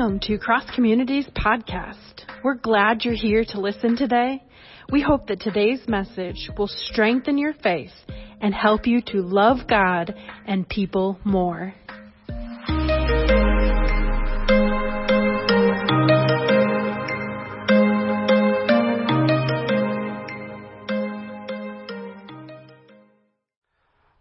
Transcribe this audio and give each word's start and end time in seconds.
Welcome 0.00 0.20
to 0.20 0.38
Cross 0.38 0.64
Communities 0.74 1.28
Podcast. 1.36 2.24
We're 2.42 2.54
glad 2.54 3.04
you're 3.04 3.12
here 3.12 3.44
to 3.48 3.60
listen 3.60 3.98
today. 3.98 4.42
We 4.90 5.02
hope 5.02 5.26
that 5.26 5.40
today's 5.40 5.86
message 5.88 6.48
will 6.56 6.68
strengthen 6.68 7.36
your 7.36 7.52
faith 7.52 7.92
and 8.40 8.54
help 8.54 8.86
you 8.86 9.02
to 9.08 9.18
love 9.18 9.68
God 9.68 10.14
and 10.46 10.66
people 10.66 11.18
more. 11.22 11.74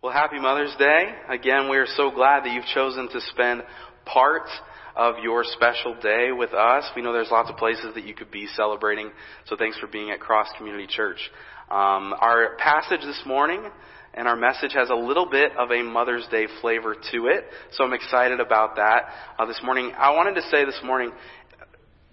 Well, 0.03 0.11
happy 0.11 0.41
Mother's 0.41 0.75
Day. 0.77 1.05
Again, 1.29 1.69
we 1.69 1.77
are 1.77 1.87
so 1.95 2.11
glad 2.11 2.43
that 2.43 2.51
you've 2.51 2.65
chosen 2.65 3.07
to 3.13 3.21
spend 3.21 3.63
part 4.03 4.49
of 4.95 5.15
your 5.23 5.43
special 5.43 5.95
day 6.01 6.31
with 6.31 6.53
us. 6.53 6.85
We 6.95 7.01
know 7.01 7.13
there's 7.13 7.31
lots 7.31 7.49
of 7.49 7.57
places 7.57 7.93
that 7.95 8.05
you 8.05 8.13
could 8.13 8.31
be 8.31 8.47
celebrating, 8.55 9.11
so 9.45 9.55
thanks 9.55 9.77
for 9.77 9.87
being 9.87 10.11
at 10.11 10.19
Cross 10.19 10.47
Community 10.57 10.87
Church. 10.87 11.19
Um, 11.69 12.13
our 12.19 12.55
passage 12.57 13.01
this 13.01 13.21
morning 13.25 13.63
and 14.13 14.27
our 14.27 14.35
message 14.35 14.73
has 14.73 14.89
a 14.89 14.95
little 14.95 15.29
bit 15.29 15.51
of 15.57 15.71
a 15.71 15.83
Mother's 15.83 16.27
Day 16.31 16.47
flavor 16.61 16.95
to 17.11 17.27
it, 17.27 17.45
so 17.71 17.83
I'm 17.83 17.93
excited 17.93 18.39
about 18.39 18.75
that. 18.77 19.03
Uh, 19.37 19.45
this 19.45 19.59
morning, 19.63 19.91
I 19.97 20.11
wanted 20.15 20.35
to 20.35 20.41
say 20.49 20.65
this 20.65 20.79
morning, 20.83 21.11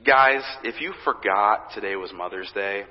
guys, 0.05 0.43
if 0.63 0.81
you 0.81 0.93
forgot 1.05 1.73
today 1.75 1.97
was 1.97 2.13
Mother's 2.13 2.51
Day, 2.55 2.85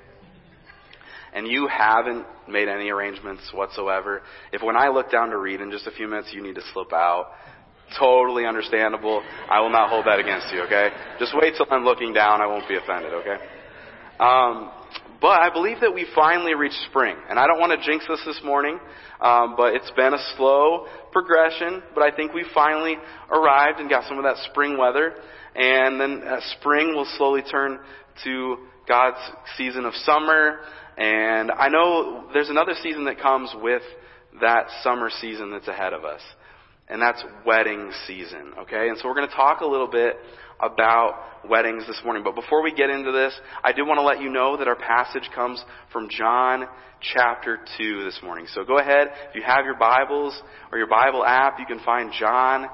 and 1.32 1.46
you 1.46 1.68
haven't 1.68 2.26
made 2.48 2.66
any 2.66 2.90
arrangements 2.90 3.42
whatsoever, 3.52 4.22
if 4.52 4.62
when 4.62 4.76
I 4.76 4.88
look 4.88 5.10
down 5.10 5.30
to 5.30 5.38
read 5.38 5.60
in 5.60 5.70
just 5.70 5.86
a 5.86 5.90
few 5.90 6.08
minutes 6.08 6.30
you 6.32 6.42
need 6.42 6.54
to 6.54 6.62
slip 6.72 6.92
out, 6.92 7.30
totally 7.98 8.46
understandable. 8.46 9.22
I 9.50 9.60
will 9.60 9.70
not 9.70 9.90
hold 9.90 10.06
that 10.06 10.18
against 10.18 10.52
you, 10.52 10.62
okay? 10.62 10.90
Just 11.18 11.34
wait 11.40 11.54
till 11.56 11.66
I'm 11.70 11.84
looking 11.84 12.12
down. 12.12 12.40
I 12.40 12.46
won't 12.46 12.68
be 12.68 12.76
offended, 12.76 13.12
okay? 13.12 13.36
Um, 14.18 14.70
but 15.20 15.40
I 15.40 15.50
believe 15.52 15.80
that 15.80 15.94
we 15.94 16.06
finally 16.14 16.54
reached 16.54 16.78
spring. 16.90 17.16
And 17.28 17.38
I 17.38 17.46
don't 17.46 17.58
want 17.58 17.78
to 17.78 17.86
jinx 17.86 18.06
this 18.08 18.22
this 18.26 18.40
morning, 18.44 18.78
um, 19.20 19.54
but 19.56 19.74
it's 19.74 19.90
been 19.92 20.12
a 20.12 20.22
slow 20.36 20.86
progression. 21.12 21.82
But 21.94 22.02
I 22.02 22.14
think 22.14 22.32
we 22.34 22.44
finally 22.52 22.96
arrived 23.30 23.80
and 23.80 23.88
got 23.88 24.04
some 24.08 24.18
of 24.18 24.24
that 24.24 24.36
spring 24.50 24.76
weather. 24.76 25.14
And 25.54 26.00
then 26.00 26.22
uh, 26.22 26.40
spring 26.58 26.94
will 26.94 27.08
slowly 27.16 27.42
turn 27.42 27.78
to 28.24 28.56
God's 28.86 29.18
season 29.56 29.84
of 29.84 29.94
summer. 29.94 30.60
And 30.98 31.50
I 31.50 31.68
know 31.68 32.28
there's 32.32 32.50
another 32.50 32.74
season 32.82 33.04
that 33.04 33.20
comes 33.20 33.54
with 33.62 33.82
that 34.40 34.66
summer 34.82 35.10
season 35.20 35.50
that's 35.50 35.68
ahead 35.68 35.94
of 35.94 36.04
us 36.04 36.20
and 36.88 37.02
that's 37.02 37.22
wedding 37.44 37.90
season, 38.06 38.52
okay? 38.60 38.88
And 38.88 38.98
so 38.98 39.08
we're 39.08 39.14
going 39.14 39.28
to 39.28 39.34
talk 39.34 39.60
a 39.60 39.66
little 39.66 39.90
bit 39.90 40.16
about 40.60 41.48
weddings 41.48 41.86
this 41.86 42.00
morning. 42.04 42.22
But 42.22 42.34
before 42.34 42.62
we 42.62 42.72
get 42.72 42.90
into 42.90 43.12
this, 43.12 43.32
I 43.62 43.72
do 43.72 43.84
want 43.84 43.98
to 43.98 44.02
let 44.02 44.20
you 44.20 44.30
know 44.30 44.56
that 44.56 44.68
our 44.68 44.76
passage 44.76 45.28
comes 45.34 45.62
from 45.92 46.08
John 46.08 46.66
chapter 47.00 47.58
2 47.78 48.04
this 48.04 48.18
morning. 48.22 48.46
So 48.54 48.64
go 48.64 48.78
ahead, 48.78 49.08
if 49.28 49.34
you 49.34 49.42
have 49.42 49.64
your 49.64 49.76
Bibles 49.76 50.40
or 50.72 50.78
your 50.78 50.86
Bible 50.86 51.24
app, 51.24 51.58
you 51.58 51.66
can 51.66 51.80
find 51.84 52.12
John 52.18 52.66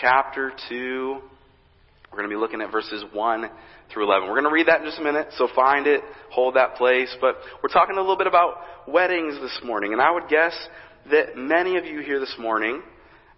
chapter 0.00 0.52
2. 0.68 1.20
We're 2.10 2.18
going 2.18 2.28
to 2.28 2.34
be 2.34 2.40
looking 2.40 2.60
at 2.60 2.72
verses 2.72 3.04
1 3.12 3.50
through 3.92 4.04
11. 4.04 4.28
We're 4.28 4.34
going 4.34 4.44
to 4.44 4.52
read 4.52 4.66
that 4.66 4.80
in 4.80 4.86
just 4.86 4.98
a 4.98 5.02
minute, 5.02 5.28
so 5.38 5.48
find 5.54 5.86
it, 5.86 6.02
hold 6.30 6.56
that 6.56 6.74
place. 6.74 7.14
But 7.20 7.36
we're 7.62 7.72
talking 7.72 7.96
a 7.96 8.00
little 8.00 8.18
bit 8.18 8.26
about 8.26 8.56
weddings 8.88 9.40
this 9.40 9.60
morning, 9.64 9.92
and 9.92 10.02
I 10.02 10.10
would 10.10 10.28
guess 10.28 10.54
that 11.10 11.36
many 11.36 11.76
of 11.76 11.86
you 11.86 12.00
here 12.00 12.20
this 12.20 12.34
morning 12.38 12.82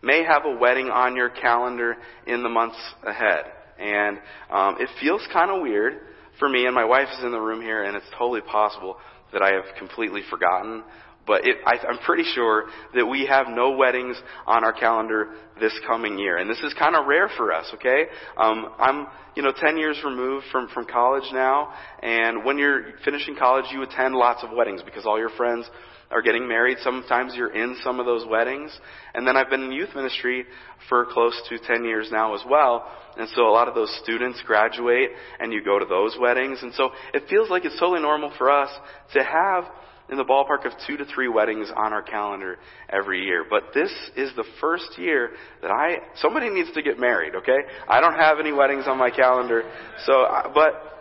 may 0.02 0.24
have 0.24 0.44
a 0.44 0.56
wedding 0.56 0.88
on 0.88 1.16
your 1.16 1.30
calendar 1.30 1.96
in 2.26 2.42
the 2.42 2.48
months 2.48 2.78
ahead. 3.06 3.44
And 3.78 4.18
um, 4.50 4.76
it 4.80 4.88
feels 5.00 5.26
kind 5.32 5.50
of 5.50 5.62
weird 5.62 5.94
for 6.38 6.48
me, 6.48 6.66
and 6.66 6.74
my 6.74 6.84
wife 6.84 7.08
is 7.18 7.24
in 7.24 7.30
the 7.30 7.40
room 7.40 7.62
here, 7.62 7.84
and 7.84 7.96
it's 7.96 8.06
totally 8.18 8.40
possible 8.40 8.96
that 9.32 9.42
I 9.42 9.52
have 9.52 9.76
completely 9.78 10.22
forgotten. 10.28 10.82
But 11.26 11.46
it, 11.46 11.56
I, 11.64 11.76
I'm 11.86 11.98
pretty 11.98 12.24
sure 12.34 12.64
that 12.94 13.06
we 13.06 13.26
have 13.26 13.46
no 13.48 13.76
weddings 13.76 14.16
on 14.46 14.64
our 14.64 14.72
calendar 14.72 15.34
this 15.60 15.72
coming 15.86 16.18
year, 16.18 16.38
and 16.38 16.50
this 16.50 16.58
is 16.60 16.74
kind 16.74 16.96
of 16.96 17.06
rare 17.06 17.30
for 17.36 17.52
us. 17.52 17.70
Okay, 17.74 18.06
um, 18.36 18.72
I'm 18.78 19.06
you 19.36 19.42
know 19.42 19.52
10 19.56 19.76
years 19.76 20.00
removed 20.04 20.46
from 20.50 20.68
from 20.74 20.84
college 20.86 21.28
now, 21.32 21.72
and 22.02 22.44
when 22.44 22.58
you're 22.58 22.94
finishing 23.04 23.36
college, 23.36 23.66
you 23.70 23.82
attend 23.82 24.16
lots 24.16 24.42
of 24.42 24.50
weddings 24.50 24.82
because 24.82 25.06
all 25.06 25.18
your 25.18 25.30
friends 25.30 25.70
are 26.12 26.22
getting 26.22 26.46
married. 26.46 26.78
Sometimes 26.82 27.34
you're 27.34 27.54
in 27.54 27.76
some 27.82 28.00
of 28.00 28.06
those 28.06 28.26
weddings. 28.28 28.70
And 29.14 29.26
then 29.26 29.36
I've 29.36 29.50
been 29.50 29.62
in 29.62 29.72
youth 29.72 29.90
ministry 29.94 30.44
for 30.88 31.06
close 31.06 31.40
to 31.48 31.58
10 31.58 31.84
years 31.84 32.08
now 32.12 32.34
as 32.34 32.42
well. 32.48 32.86
And 33.16 33.28
so 33.34 33.48
a 33.48 33.52
lot 33.52 33.68
of 33.68 33.74
those 33.74 33.94
students 34.02 34.42
graduate 34.46 35.10
and 35.40 35.52
you 35.52 35.62
go 35.64 35.78
to 35.78 35.84
those 35.84 36.16
weddings. 36.20 36.58
And 36.62 36.72
so 36.74 36.90
it 37.12 37.24
feels 37.28 37.50
like 37.50 37.64
it's 37.64 37.78
totally 37.78 38.00
normal 38.00 38.32
for 38.38 38.50
us 38.50 38.70
to 39.14 39.22
have 39.22 39.64
in 40.10 40.18
the 40.18 40.24
ballpark 40.24 40.66
of 40.66 40.72
two 40.86 40.96
to 40.96 41.04
three 41.06 41.28
weddings 41.28 41.70
on 41.74 41.92
our 41.92 42.02
calendar 42.02 42.58
every 42.90 43.24
year. 43.24 43.44
But 43.48 43.64
this 43.74 43.90
is 44.16 44.30
the 44.36 44.44
first 44.60 44.98
year 44.98 45.30
that 45.62 45.70
I, 45.70 45.98
somebody 46.16 46.50
needs 46.50 46.70
to 46.72 46.82
get 46.82 46.98
married, 46.98 47.34
okay? 47.34 47.58
I 47.88 48.00
don't 48.00 48.14
have 48.14 48.38
any 48.38 48.52
weddings 48.52 48.84
on 48.86 48.98
my 48.98 49.10
calendar. 49.10 49.62
So, 50.04 50.26
but, 50.54 50.92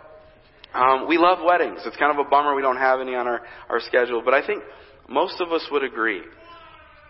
um, 0.74 1.06
we 1.06 1.18
love 1.18 1.38
weddings. 1.44 1.80
It's 1.84 1.96
kind 1.96 2.18
of 2.18 2.24
a 2.24 2.28
bummer 2.28 2.54
we 2.54 2.62
don't 2.62 2.78
have 2.78 3.00
any 3.00 3.14
on 3.14 3.26
our, 3.26 3.42
our 3.68 3.80
schedule. 3.80 4.22
But 4.24 4.32
I 4.32 4.46
think 4.46 4.62
most 5.12 5.40
of 5.40 5.52
us 5.52 5.66
would 5.70 5.84
agree 5.84 6.22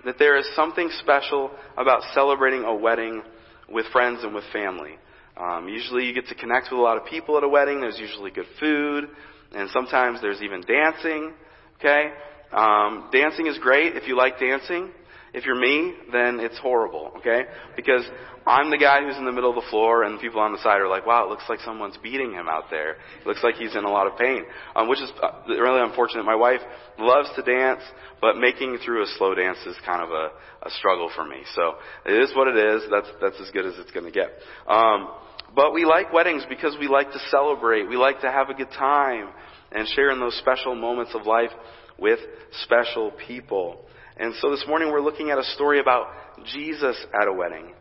that 0.05 0.19
there 0.19 0.37
is 0.37 0.47
something 0.57 0.91
special 0.99 1.51
about 1.77 2.03
celebrating 2.15 2.65
a 2.65 2.75
wedding 2.75 3.23
with 3.69 3.87
friends 3.87 4.25
and 4.25 4.35
with 4.35 4.45
family. 4.53 4.97
Um, 5.37 5.69
usually 5.69 6.05
you 6.05 6.15
get 6.15 6.27
to 6.27 6.35
connect 6.35 6.69
with 6.71 6.79
a 6.79 6.83
lot 6.83 6.97
of 6.97 7.07
people 7.07 7.37
at 7.39 7.45
a 7.45 7.49
wedding. 7.49 7.81
There's 7.81 7.99
usually 7.99 8.31
good 8.31 8.47
food, 8.61 9.09
and 9.55 9.71
sometimes 9.71 10.21
there's 10.21 10.43
even 10.43 10.63
dancing. 10.63 11.33
Okay? 11.79 12.11
Um, 12.53 13.09
dancing 13.13 13.47
is 13.47 13.59
great 13.59 13.97
if 13.97 14.07
you 14.07 14.17
like 14.17 14.39
dancing. 14.39 14.91
If 15.35 15.47
you're 15.47 15.59
me, 15.59 15.95
then 16.13 16.41
it's 16.41 16.59
horrible, 16.59 17.13
okay? 17.17 17.45
Because 17.75 18.05
I'm 18.47 18.71
the 18.71 18.77
guy 18.77 19.03
who's 19.03 19.17
in 19.17 19.25
the 19.25 19.33
middle 19.33 19.51
of 19.51 19.57
the 19.57 19.69
floor, 19.71 20.03
and 20.03 20.21
people 20.21 20.41
on 20.41 20.53
the 20.53 20.59
side 20.59 20.81
are 20.81 20.89
like, 20.89 21.07
"Wow, 21.07 21.25
it 21.25 21.31
looks 21.31 21.45
like 21.49 21.61
someone's 21.61 21.97
beating 22.03 22.33
him 22.33 22.49
out 22.49 22.71
there. 22.71 22.93
It 23.21 23.27
looks 23.27 23.43
like 23.43 23.55
he's 23.55 23.75
in 23.75 23.85
a 23.85 23.91
lot 23.91 24.07
of 24.07 24.19
pain," 24.19 24.45
um, 24.77 24.89
which 24.89 25.01
is 25.01 25.11
uh, 25.23 25.31
really 25.49 25.81
unfortunate. 25.81 26.25
My 26.25 26.35
wife 26.35 26.61
loves 26.99 27.31
to 27.37 27.43
dance, 27.43 27.81
but 28.21 28.37
making 28.37 28.79
through 28.85 29.05
a 29.05 29.07
slow 29.17 29.35
dance 29.35 29.59
is 29.65 29.77
kind 29.87 30.03
of 30.03 30.11
a, 30.11 30.31
a 30.67 30.71
struggle 30.71 31.11
for 31.15 31.25
me. 31.25 31.43
So 31.55 31.77
it 32.05 32.21
is 32.21 32.35
what 32.35 32.49
it 32.49 32.57
is. 32.57 32.83
That's 32.91 33.09
that's 33.21 33.41
as 33.41 33.51
good 33.53 33.65
as 33.65 33.75
it's 33.79 33.93
going 33.93 34.07
to 34.07 34.13
get. 34.13 34.33
Um, 34.67 35.09
but 35.55 35.73
we 35.73 35.85
like 35.85 36.13
weddings 36.13 36.45
because 36.49 36.77
we 36.79 36.89
like 36.89 37.13
to 37.13 37.19
celebrate. 37.31 37.89
We 37.89 37.97
like 37.97 38.21
to 38.23 38.31
have 38.31 38.51
a 38.51 38.55
good 38.55 38.71
time 38.71 39.29
and 39.71 39.87
share 39.89 40.11
in 40.11 40.21
those 40.21 40.37
special 40.39 40.75
moments 40.75 41.13
of 41.15 41.27
life 41.27 41.51
with 41.99 42.19
special 42.65 43.13
people. 43.27 43.87
And 44.17 44.35
so 44.41 44.51
this 44.51 44.65
morning 44.69 44.93
we're 44.93 45.01
looking 45.01 45.31
at 45.31 45.39
a 45.39 45.45
story 45.55 45.81
about 45.81 46.07
Jesus 46.53 46.97
at 47.19 47.29
a 47.29 47.33
wedding. 47.33 47.73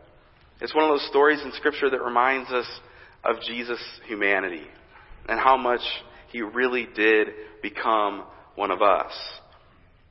It's 0.60 0.74
one 0.74 0.84
of 0.84 0.90
those 0.90 1.08
stories 1.08 1.42
in 1.44 1.52
Scripture 1.52 1.90
that 1.90 2.02
reminds 2.02 2.50
us 2.50 2.66
of 3.22 3.36
Jesus' 3.46 3.82
humanity 4.06 4.66
and 5.28 5.38
how 5.38 5.56
much 5.56 5.82
he 6.30 6.40
really 6.40 6.88
did 6.94 7.28
become 7.62 8.24
one 8.54 8.70
of 8.70 8.80
us. 8.80 9.12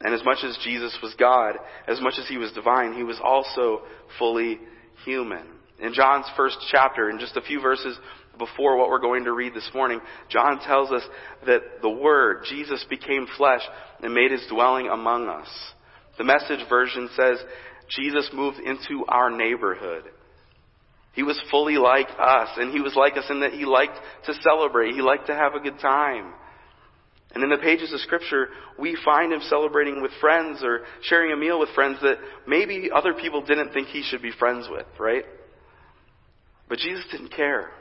And 0.01 0.13
as 0.13 0.23
much 0.23 0.39
as 0.43 0.57
Jesus 0.63 0.95
was 1.01 1.15
God, 1.17 1.55
as 1.87 1.99
much 2.01 2.15
as 2.19 2.27
he 2.27 2.37
was 2.37 2.51
divine, 2.51 2.93
he 2.93 3.03
was 3.03 3.19
also 3.23 3.81
fully 4.19 4.59
human. 5.05 5.45
In 5.79 5.93
John's 5.93 6.25
first 6.37 6.57
chapter, 6.71 7.09
in 7.09 7.19
just 7.19 7.35
a 7.37 7.41
few 7.41 7.61
verses 7.61 7.97
before 8.37 8.77
what 8.77 8.89
we're 8.89 8.99
going 8.99 9.23
to 9.23 9.33
read 9.33 9.53
this 9.55 9.69
morning, 9.73 9.99
John 10.29 10.59
tells 10.59 10.91
us 10.91 11.03
that 11.47 11.81
the 11.81 11.89
Word, 11.89 12.45
Jesus, 12.47 12.85
became 12.89 13.25
flesh 13.37 13.61
and 14.03 14.13
made 14.13 14.31
his 14.31 14.45
dwelling 14.49 14.87
among 14.87 15.27
us. 15.27 15.47
The 16.21 16.25
message 16.25 16.69
version 16.69 17.09
says 17.15 17.39
Jesus 17.89 18.29
moved 18.31 18.59
into 18.59 19.05
our 19.07 19.31
neighborhood. 19.31 20.03
He 21.13 21.23
was 21.23 21.41
fully 21.49 21.77
like 21.77 22.09
us, 22.09 22.49
and 22.57 22.71
he 22.71 22.79
was 22.79 22.93
like 22.95 23.17
us 23.17 23.25
in 23.31 23.39
that 23.39 23.53
he 23.53 23.65
liked 23.65 23.97
to 24.27 24.33
celebrate. 24.43 24.93
He 24.93 25.01
liked 25.01 25.25
to 25.27 25.33
have 25.33 25.55
a 25.55 25.59
good 25.59 25.79
time. 25.79 26.31
And 27.33 27.43
in 27.43 27.49
the 27.49 27.57
pages 27.57 27.91
of 27.91 28.01
Scripture, 28.01 28.49
we 28.77 28.95
find 29.03 29.33
him 29.33 29.39
celebrating 29.49 30.03
with 30.03 30.11
friends 30.21 30.59
or 30.63 30.81
sharing 31.01 31.31
a 31.33 31.35
meal 31.35 31.59
with 31.59 31.69
friends 31.73 31.97
that 32.03 32.17
maybe 32.45 32.91
other 32.93 33.15
people 33.15 33.43
didn't 33.43 33.73
think 33.73 33.87
he 33.87 34.03
should 34.03 34.21
be 34.21 34.31
friends 34.37 34.67
with, 34.69 34.85
right? 34.99 35.25
But 36.69 36.77
Jesus 36.77 37.03
didn't 37.11 37.33
care. 37.33 37.71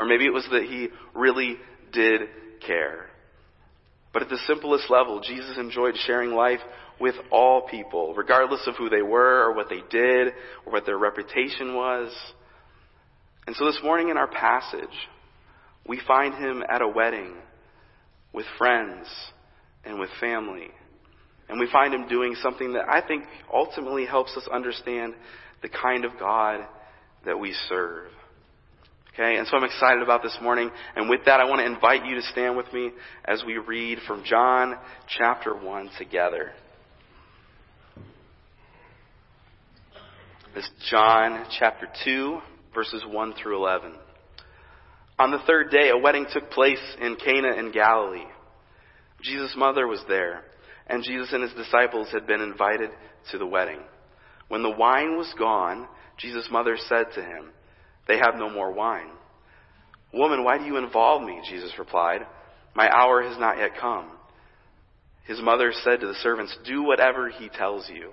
Or 0.00 0.06
maybe 0.06 0.24
it 0.24 0.32
was 0.32 0.48
that 0.50 0.62
he 0.62 0.88
really 1.14 1.56
did 1.92 2.22
care. 2.66 3.10
But 4.14 4.22
at 4.22 4.28
the 4.30 4.38
simplest 4.46 4.88
level, 4.88 5.20
Jesus 5.20 5.58
enjoyed 5.58 5.94
sharing 6.06 6.30
life 6.30 6.60
with 7.00 7.14
all 7.30 7.62
people, 7.62 8.14
regardless 8.14 8.66
of 8.66 8.76
who 8.76 8.88
they 8.88 9.02
were 9.02 9.42
or 9.44 9.54
what 9.54 9.68
they 9.68 9.82
did 9.90 10.28
or 10.64 10.72
what 10.72 10.86
their 10.86 10.98
reputation 10.98 11.74
was. 11.74 12.14
And 13.46 13.54
so 13.56 13.66
this 13.66 13.80
morning 13.82 14.08
in 14.08 14.16
our 14.16 14.28
passage, 14.28 14.88
we 15.86 16.00
find 16.06 16.34
him 16.34 16.64
at 16.68 16.82
a 16.82 16.88
wedding 16.88 17.34
with 18.32 18.46
friends 18.58 19.06
and 19.84 20.00
with 20.00 20.10
family. 20.20 20.68
And 21.48 21.60
we 21.60 21.68
find 21.70 21.94
him 21.94 22.08
doing 22.08 22.34
something 22.42 22.72
that 22.72 22.88
I 22.88 23.06
think 23.06 23.24
ultimately 23.52 24.04
helps 24.04 24.36
us 24.36 24.48
understand 24.52 25.14
the 25.62 25.68
kind 25.68 26.04
of 26.04 26.18
God 26.18 26.66
that 27.24 27.38
we 27.38 27.54
serve. 27.68 28.08
Okay, 29.14 29.36
and 29.38 29.46
so 29.46 29.56
I'm 29.56 29.64
excited 29.64 30.02
about 30.02 30.22
this 30.22 30.36
morning. 30.42 30.70
And 30.94 31.08
with 31.08 31.20
that, 31.24 31.40
I 31.40 31.44
want 31.44 31.60
to 31.60 31.66
invite 31.66 32.04
you 32.04 32.16
to 32.16 32.22
stand 32.22 32.56
with 32.56 32.70
me 32.72 32.90
as 33.24 33.42
we 33.46 33.56
read 33.56 33.98
from 34.06 34.24
John 34.24 34.76
chapter 35.16 35.56
1 35.56 35.90
together. 35.96 36.52
This 40.56 40.70
John 40.90 41.44
chapter 41.58 41.86
2, 42.06 42.38
verses 42.74 43.04
1 43.06 43.34
through 43.34 43.58
11. 43.58 43.92
On 45.18 45.30
the 45.30 45.42
third 45.46 45.70
day, 45.70 45.90
a 45.90 45.98
wedding 45.98 46.24
took 46.32 46.50
place 46.50 46.80
in 46.98 47.16
Cana 47.16 47.52
in 47.58 47.72
Galilee. 47.72 48.24
Jesus' 49.20 49.52
mother 49.54 49.86
was 49.86 50.02
there, 50.08 50.44
and 50.86 51.04
Jesus 51.04 51.30
and 51.34 51.42
his 51.42 51.52
disciples 51.52 52.08
had 52.10 52.26
been 52.26 52.40
invited 52.40 52.88
to 53.32 53.36
the 53.36 53.44
wedding. 53.44 53.80
When 54.48 54.62
the 54.62 54.70
wine 54.70 55.18
was 55.18 55.30
gone, 55.38 55.88
Jesus' 56.16 56.48
mother 56.50 56.78
said 56.88 57.08
to 57.16 57.20
him, 57.20 57.50
They 58.08 58.16
have 58.16 58.36
no 58.36 58.48
more 58.48 58.72
wine. 58.72 59.10
Woman, 60.14 60.42
why 60.42 60.56
do 60.56 60.64
you 60.64 60.78
involve 60.78 61.22
me? 61.22 61.38
Jesus 61.50 61.78
replied, 61.78 62.22
My 62.74 62.88
hour 62.88 63.22
has 63.22 63.38
not 63.38 63.58
yet 63.58 63.72
come. 63.78 64.10
His 65.26 65.42
mother 65.42 65.70
said 65.84 66.00
to 66.00 66.06
the 66.06 66.14
servants, 66.22 66.56
Do 66.64 66.82
whatever 66.82 67.28
he 67.28 67.50
tells 67.50 67.90
you. 67.90 68.12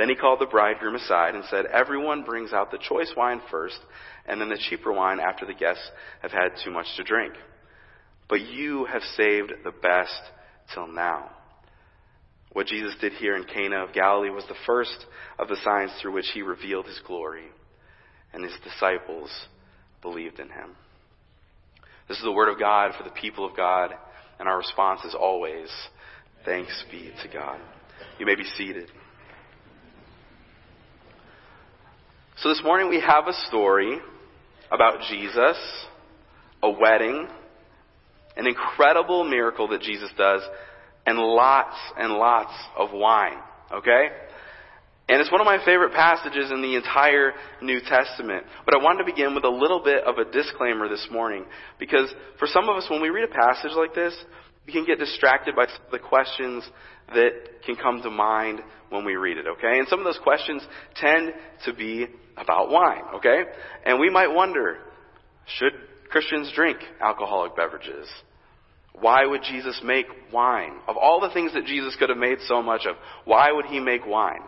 Then 0.00 0.08
he 0.08 0.14
called 0.14 0.40
the 0.40 0.46
bridegroom 0.46 0.94
aside 0.94 1.34
and 1.34 1.44
said, 1.50 1.66
Everyone 1.66 2.22
brings 2.22 2.54
out 2.54 2.70
the 2.70 2.78
choice 2.78 3.12
wine 3.14 3.42
first, 3.50 3.78
and 4.26 4.40
then 4.40 4.48
the 4.48 4.56
cheaper 4.56 4.90
wine 4.90 5.20
after 5.20 5.44
the 5.44 5.52
guests 5.52 5.86
have 6.22 6.32
had 6.32 6.52
too 6.64 6.70
much 6.70 6.86
to 6.96 7.04
drink. 7.04 7.34
But 8.26 8.40
you 8.40 8.86
have 8.86 9.02
saved 9.18 9.52
the 9.62 9.72
best 9.72 10.22
till 10.72 10.86
now. 10.86 11.28
What 12.54 12.66
Jesus 12.66 12.94
did 12.98 13.12
here 13.12 13.36
in 13.36 13.44
Cana 13.44 13.84
of 13.84 13.92
Galilee 13.92 14.30
was 14.30 14.46
the 14.48 14.54
first 14.64 15.04
of 15.38 15.48
the 15.48 15.58
signs 15.62 15.90
through 16.00 16.14
which 16.14 16.30
he 16.32 16.40
revealed 16.40 16.86
his 16.86 17.00
glory, 17.06 17.48
and 18.32 18.42
his 18.42 18.56
disciples 18.64 19.28
believed 20.00 20.40
in 20.40 20.48
him. 20.48 20.76
This 22.08 22.16
is 22.16 22.24
the 22.24 22.32
word 22.32 22.50
of 22.50 22.58
God 22.58 22.92
for 22.96 23.04
the 23.04 23.14
people 23.20 23.44
of 23.44 23.54
God, 23.54 23.90
and 24.38 24.48
our 24.48 24.56
response 24.56 25.04
is 25.04 25.14
always, 25.14 25.68
thanks 26.46 26.86
be 26.90 27.12
to 27.22 27.28
God. 27.28 27.60
You 28.18 28.24
may 28.24 28.34
be 28.34 28.44
seated. 28.56 28.90
So 32.42 32.48
this 32.48 32.62
morning 32.64 32.88
we 32.88 33.00
have 33.00 33.26
a 33.28 33.34
story 33.48 33.98
about 34.72 35.02
Jesus, 35.10 35.58
a 36.62 36.70
wedding, 36.70 37.28
an 38.34 38.46
incredible 38.46 39.24
miracle 39.24 39.68
that 39.68 39.82
Jesus 39.82 40.08
does, 40.16 40.40
and 41.04 41.18
lots 41.18 41.76
and 41.98 42.14
lots 42.14 42.54
of 42.78 42.92
wine. 42.94 43.36
Okay? 43.70 44.06
And 45.10 45.20
it's 45.20 45.30
one 45.30 45.42
of 45.42 45.44
my 45.44 45.62
favorite 45.66 45.92
passages 45.92 46.50
in 46.50 46.62
the 46.62 46.76
entire 46.76 47.32
New 47.60 47.80
Testament. 47.80 48.46
But 48.64 48.74
I 48.74 48.82
wanted 48.82 49.04
to 49.04 49.12
begin 49.12 49.34
with 49.34 49.44
a 49.44 49.50
little 49.50 49.82
bit 49.84 50.02
of 50.04 50.16
a 50.16 50.24
disclaimer 50.24 50.88
this 50.88 51.08
morning. 51.12 51.44
Because 51.78 52.10
for 52.38 52.48
some 52.48 52.70
of 52.70 52.76
us, 52.76 52.86
when 52.88 53.02
we 53.02 53.10
read 53.10 53.28
a 53.28 53.34
passage 53.34 53.72
like 53.76 53.94
this, 53.94 54.16
we 54.66 54.72
can 54.72 54.86
get 54.86 54.98
distracted 54.98 55.54
by 55.54 55.66
the 55.92 55.98
questions 55.98 56.64
that 57.14 57.62
can 57.64 57.76
come 57.76 58.02
to 58.02 58.10
mind 58.10 58.60
when 58.88 59.04
we 59.04 59.16
read 59.16 59.38
it, 59.38 59.46
okay? 59.46 59.78
And 59.78 59.88
some 59.88 60.00
of 60.00 60.04
those 60.04 60.18
questions 60.22 60.62
tend 60.96 61.32
to 61.64 61.72
be 61.72 62.06
about 62.36 62.70
wine, 62.70 63.02
okay? 63.16 63.42
And 63.84 64.00
we 64.00 64.10
might 64.10 64.28
wonder, 64.28 64.78
should 65.46 65.72
Christians 66.10 66.50
drink 66.54 66.78
alcoholic 67.00 67.56
beverages? 67.56 68.08
Why 68.94 69.24
would 69.24 69.42
Jesus 69.42 69.80
make 69.84 70.06
wine? 70.32 70.78
Of 70.88 70.96
all 70.96 71.20
the 71.20 71.30
things 71.30 71.54
that 71.54 71.64
Jesus 71.64 71.96
could 71.96 72.08
have 72.08 72.18
made 72.18 72.38
so 72.46 72.62
much 72.62 72.82
of, 72.86 72.96
why 73.24 73.52
would 73.52 73.66
he 73.66 73.80
make 73.80 74.06
wine? 74.06 74.42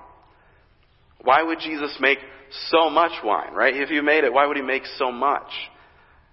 Why 1.23 1.43
would 1.43 1.61
Jesus 1.61 1.97
make 2.01 2.19
so 2.71 2.91
much 2.91 3.13
wine, 3.25 3.55
right? 3.55 3.75
If 3.75 3.89
he 3.89 4.01
made 4.01 4.25
it, 4.25 4.33
why 4.33 4.47
would 4.47 4.57
he 4.57 4.63
make 4.63 4.85
so 4.99 5.13
much? 5.13 5.49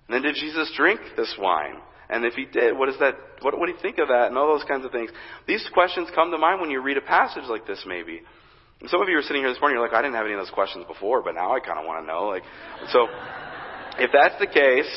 And 0.07 0.15
then 0.15 0.23
did 0.23 0.35
Jesus 0.35 0.71
drink 0.75 0.99
this 1.15 1.33
wine? 1.39 1.75
And 2.09 2.25
if 2.25 2.33
he 2.33 2.45
did, 2.45 2.77
what 2.77 2.89
is 2.89 2.95
that, 2.99 3.15
what 3.41 3.57
would 3.59 3.69
he 3.69 3.75
think 3.81 3.99
of 3.99 4.07
that? 4.07 4.27
And 4.27 4.37
all 4.37 4.57
those 4.57 4.67
kinds 4.67 4.83
of 4.83 4.91
things. 4.91 5.11
These 5.47 5.69
questions 5.73 6.09
come 6.15 6.31
to 6.31 6.37
mind 6.37 6.59
when 6.59 6.71
you 6.71 6.81
read 6.81 6.97
a 6.97 7.01
passage 7.01 7.43
like 7.47 7.67
this, 7.67 7.83
maybe. 7.85 8.21
And 8.81 8.89
some 8.89 9.01
of 9.01 9.09
you 9.09 9.17
are 9.17 9.21
sitting 9.21 9.43
here 9.43 9.51
this 9.51 9.61
morning, 9.61 9.77
you're 9.77 9.85
like, 9.85 9.95
I 9.95 10.01
didn't 10.01 10.15
have 10.15 10.25
any 10.25 10.33
of 10.33 10.39
those 10.39 10.49
questions 10.49 10.85
before, 10.87 11.21
but 11.21 11.35
now 11.35 11.53
I 11.53 11.59
kind 11.59 11.77
of 11.77 11.85
want 11.85 12.03
to 12.03 12.07
know. 12.07 12.25
Like, 12.27 12.43
so, 12.89 13.07
if 13.99 14.09
that's 14.11 14.39
the 14.39 14.47
case, 14.47 14.89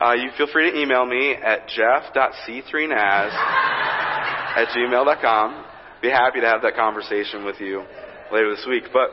uh, 0.00 0.14
you 0.14 0.30
feel 0.36 0.48
free 0.52 0.72
to 0.72 0.80
email 0.80 1.06
me 1.06 1.34
at 1.34 1.68
jeff.c3naz 1.68 3.30
at 4.56 4.68
gmail.com. 4.74 5.64
Be 6.00 6.10
happy 6.10 6.40
to 6.40 6.46
have 6.46 6.62
that 6.62 6.74
conversation 6.74 7.44
with 7.44 7.60
you 7.60 7.84
later 8.32 8.50
this 8.50 8.66
week. 8.68 8.84
But 8.92 9.10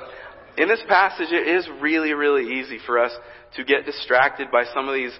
in 0.58 0.68
this 0.68 0.82
passage, 0.88 1.32
it 1.32 1.48
is 1.48 1.68
really, 1.80 2.14
really 2.14 2.60
easy 2.60 2.80
for 2.86 2.98
us 2.98 3.12
to 3.58 3.64
get 3.64 3.86
distracted 3.86 4.50
by 4.52 4.64
some 4.74 4.88
of 4.88 4.96
these 4.96 5.12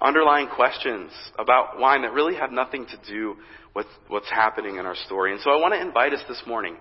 underlying 0.00 0.48
questions 0.48 1.10
about 1.38 1.78
wine 1.78 2.02
that 2.02 2.12
really 2.12 2.36
have 2.36 2.52
nothing 2.52 2.86
to 2.86 3.12
do 3.12 3.36
with 3.74 3.86
what's 4.08 4.30
happening 4.30 4.76
in 4.76 4.86
our 4.86 4.96
story. 5.06 5.32
And 5.32 5.40
so 5.40 5.50
I 5.50 5.56
want 5.56 5.74
to 5.74 5.80
invite 5.80 6.12
us 6.12 6.22
this 6.28 6.42
morning 6.46 6.76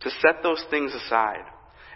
to 0.00 0.10
set 0.22 0.42
those 0.42 0.62
things 0.70 0.92
aside 0.94 1.44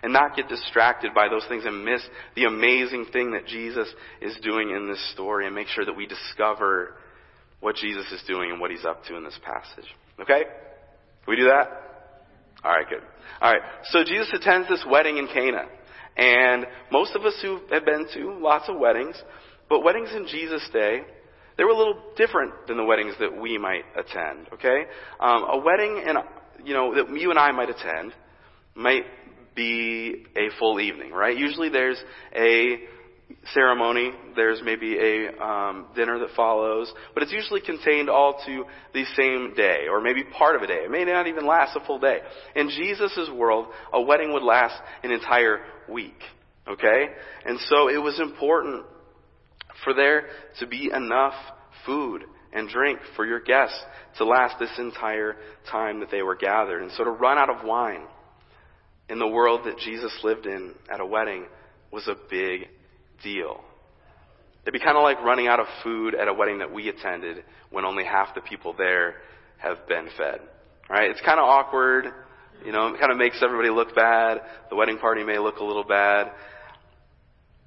and 0.03 0.13
not 0.13 0.37
get 0.37 0.49
distracted 0.49 1.15
by 1.15 1.29
those 1.29 1.45
things 1.49 1.65
and 1.65 1.85
miss 1.85 2.03
the 2.35 2.45
amazing 2.45 3.07
thing 3.13 3.33
that 3.33 3.47
Jesus 3.47 3.89
is 4.21 4.37
doing 4.43 4.71
in 4.71 4.89
this 4.89 5.13
story 5.13 5.47
and 5.47 5.55
make 5.55 5.69
sure 5.69 5.85
that 5.85 5.97
we 5.97 6.07
discover 6.07 6.97
what 7.61 7.77
Jesus 7.77 8.11
is 8.11 8.23
doing 8.27 8.51
and 8.51 8.61
what 8.61 8.71
he's 8.71 8.85
up 8.85 9.05
to 9.05 9.17
in 9.17 9.25
this 9.25 9.39
passage. 9.45 9.89
Okay? 10.21 10.43
We 11.29 11.37
do 11.37 11.45
that? 11.45 11.69
Alright, 12.65 12.89
good. 12.89 13.03
Alright, 13.41 13.63
so 13.91 14.05
Jesus 14.05 14.33
attends 14.35 14.69
this 14.69 14.85
wedding 14.89 15.19
in 15.19 15.29
Cana. 15.29 15.67
And 16.17 16.67
most 16.91 17.15
of 17.15 17.25
us 17.25 17.39
who 17.41 17.61
have 17.71 17.85
been 17.85 18.07
to 18.15 18.39
lots 18.41 18.69
of 18.69 18.79
weddings, 18.79 19.17
but 19.73 19.83
weddings 19.83 20.11
in 20.15 20.27
Jesus' 20.27 20.69
day, 20.71 21.01
they 21.57 21.65
were 21.65 21.71
a 21.71 21.77
little 21.77 21.99
different 22.15 22.67
than 22.69 22.77
the 22.77 22.85
weddings 22.85 23.15
that 23.21 23.41
we 23.41 23.57
might 23.57 23.85
attend, 23.97 24.49
okay? 24.53 24.83
Um, 25.19 25.45
a 25.45 25.57
wedding, 25.65 26.05
and 26.07 26.19
you 26.63 26.75
know, 26.75 26.95
that 26.95 27.19
you 27.19 27.31
and 27.31 27.39
I 27.39 27.53
might 27.53 27.71
attend 27.71 28.13
might 28.75 29.05
be 29.57 30.27
a 30.37 30.51
full 30.59 30.79
evening, 30.79 31.13
right? 31.13 31.35
Usually 31.35 31.71
there's 31.71 31.97
a 32.37 32.81
ceremony, 33.55 34.11
there's 34.37 34.61
maybe 34.63 34.99
a 34.99 35.43
um, 35.43 35.87
dinner 35.97 36.19
that 36.19 36.37
follows, 36.37 36.93
but 37.15 37.23
it's 37.23 37.33
usually 37.33 37.63
contained 37.63 38.11
all 38.11 38.43
to 38.45 38.65
the 38.93 39.07
same 39.17 39.55
day, 39.55 39.87
or 39.91 40.03
maybe 40.03 40.23
part 40.25 40.55
of 40.55 40.61
a 40.61 40.67
day. 40.67 40.81
It 40.85 40.91
may 40.91 41.05
not 41.07 41.29
even 41.29 41.47
last 41.47 41.75
a 41.77 41.87
full 41.87 41.99
day. 41.99 42.19
In 42.55 42.69
Jesus' 42.69 43.31
world, 43.35 43.69
a 43.91 44.03
wedding 44.03 44.35
would 44.35 44.43
last 44.43 44.75
an 45.03 45.13
entire 45.13 45.61
week, 45.89 46.21
okay? 46.69 47.07
And 47.47 47.59
so 47.71 47.89
it 47.89 48.03
was 48.03 48.21
important 48.21 48.85
for 49.85 49.95
there 49.95 50.27
to 50.61 50.67
be 50.67 50.91
enough 50.95 51.35
food 51.87 52.25
and 52.53 52.69
drink 52.69 52.99
for 53.17 53.27
your 53.27 53.41
guests 53.41 53.79
to 54.19 54.25
last 54.25 54.59
this 54.59 54.71
entire 54.79 55.37
time 55.71 56.01
that 56.01 56.11
they 56.11 56.23
were 56.23 56.37
gathered. 56.37 56.83
And 56.83 56.93
so 56.93 57.05
to 57.05 57.11
run 57.11 57.39
out 57.39 57.51
of 57.51 57.65
wine 57.65 58.03
in 59.09 59.19
the 59.19 59.29
world 59.29 59.63
that 59.65 59.79
Jesus 59.79 60.13
lived 60.23 60.47
in 60.47 60.75
at 60.93 61.01
a 61.01 61.07
wedding 61.07 61.47
was 61.91 62.07
a 62.09 62.17
big 62.31 62.69
deal. 63.23 63.61
It'd 64.63 64.73
be 64.73 64.85
kind 64.85 64.97
of 64.97 65.03
like 65.03 65.21
running 65.23 65.49
out 65.49 65.61
of 65.61 65.67
food 65.83 66.15
at 66.15 66.29
a 66.29 66.35
wedding 66.35 66.59
that 66.59 66.73
we 66.73 66.89
attended 66.89 67.45
when 67.71 67.85
only 67.85 68.05
half 68.05 68.35
the 68.35 68.41
people 68.41 68.75
there 68.77 69.17
have 69.59 69.89
been 69.89 70.09
fed. 70.17 70.41
Right? 70.89 71.11
It's 71.11 71.21
kind 71.21 71.41
of 71.41 71.49
awkward. 71.49 72.07
You 72.65 72.71
know, 72.71 72.89
it 72.89 73.01
kind 73.01 73.11
of 73.11 73.19
makes 73.19 73.43
everybody 73.43 73.71
look 73.71 73.95
bad. 73.95 74.41
The 74.71 74.77
wedding 74.77 74.99
party 74.99 75.25
may 75.25 75.39
look 75.39 75.57
a 75.57 75.65
little 75.65 75.85
bad. 75.85 76.31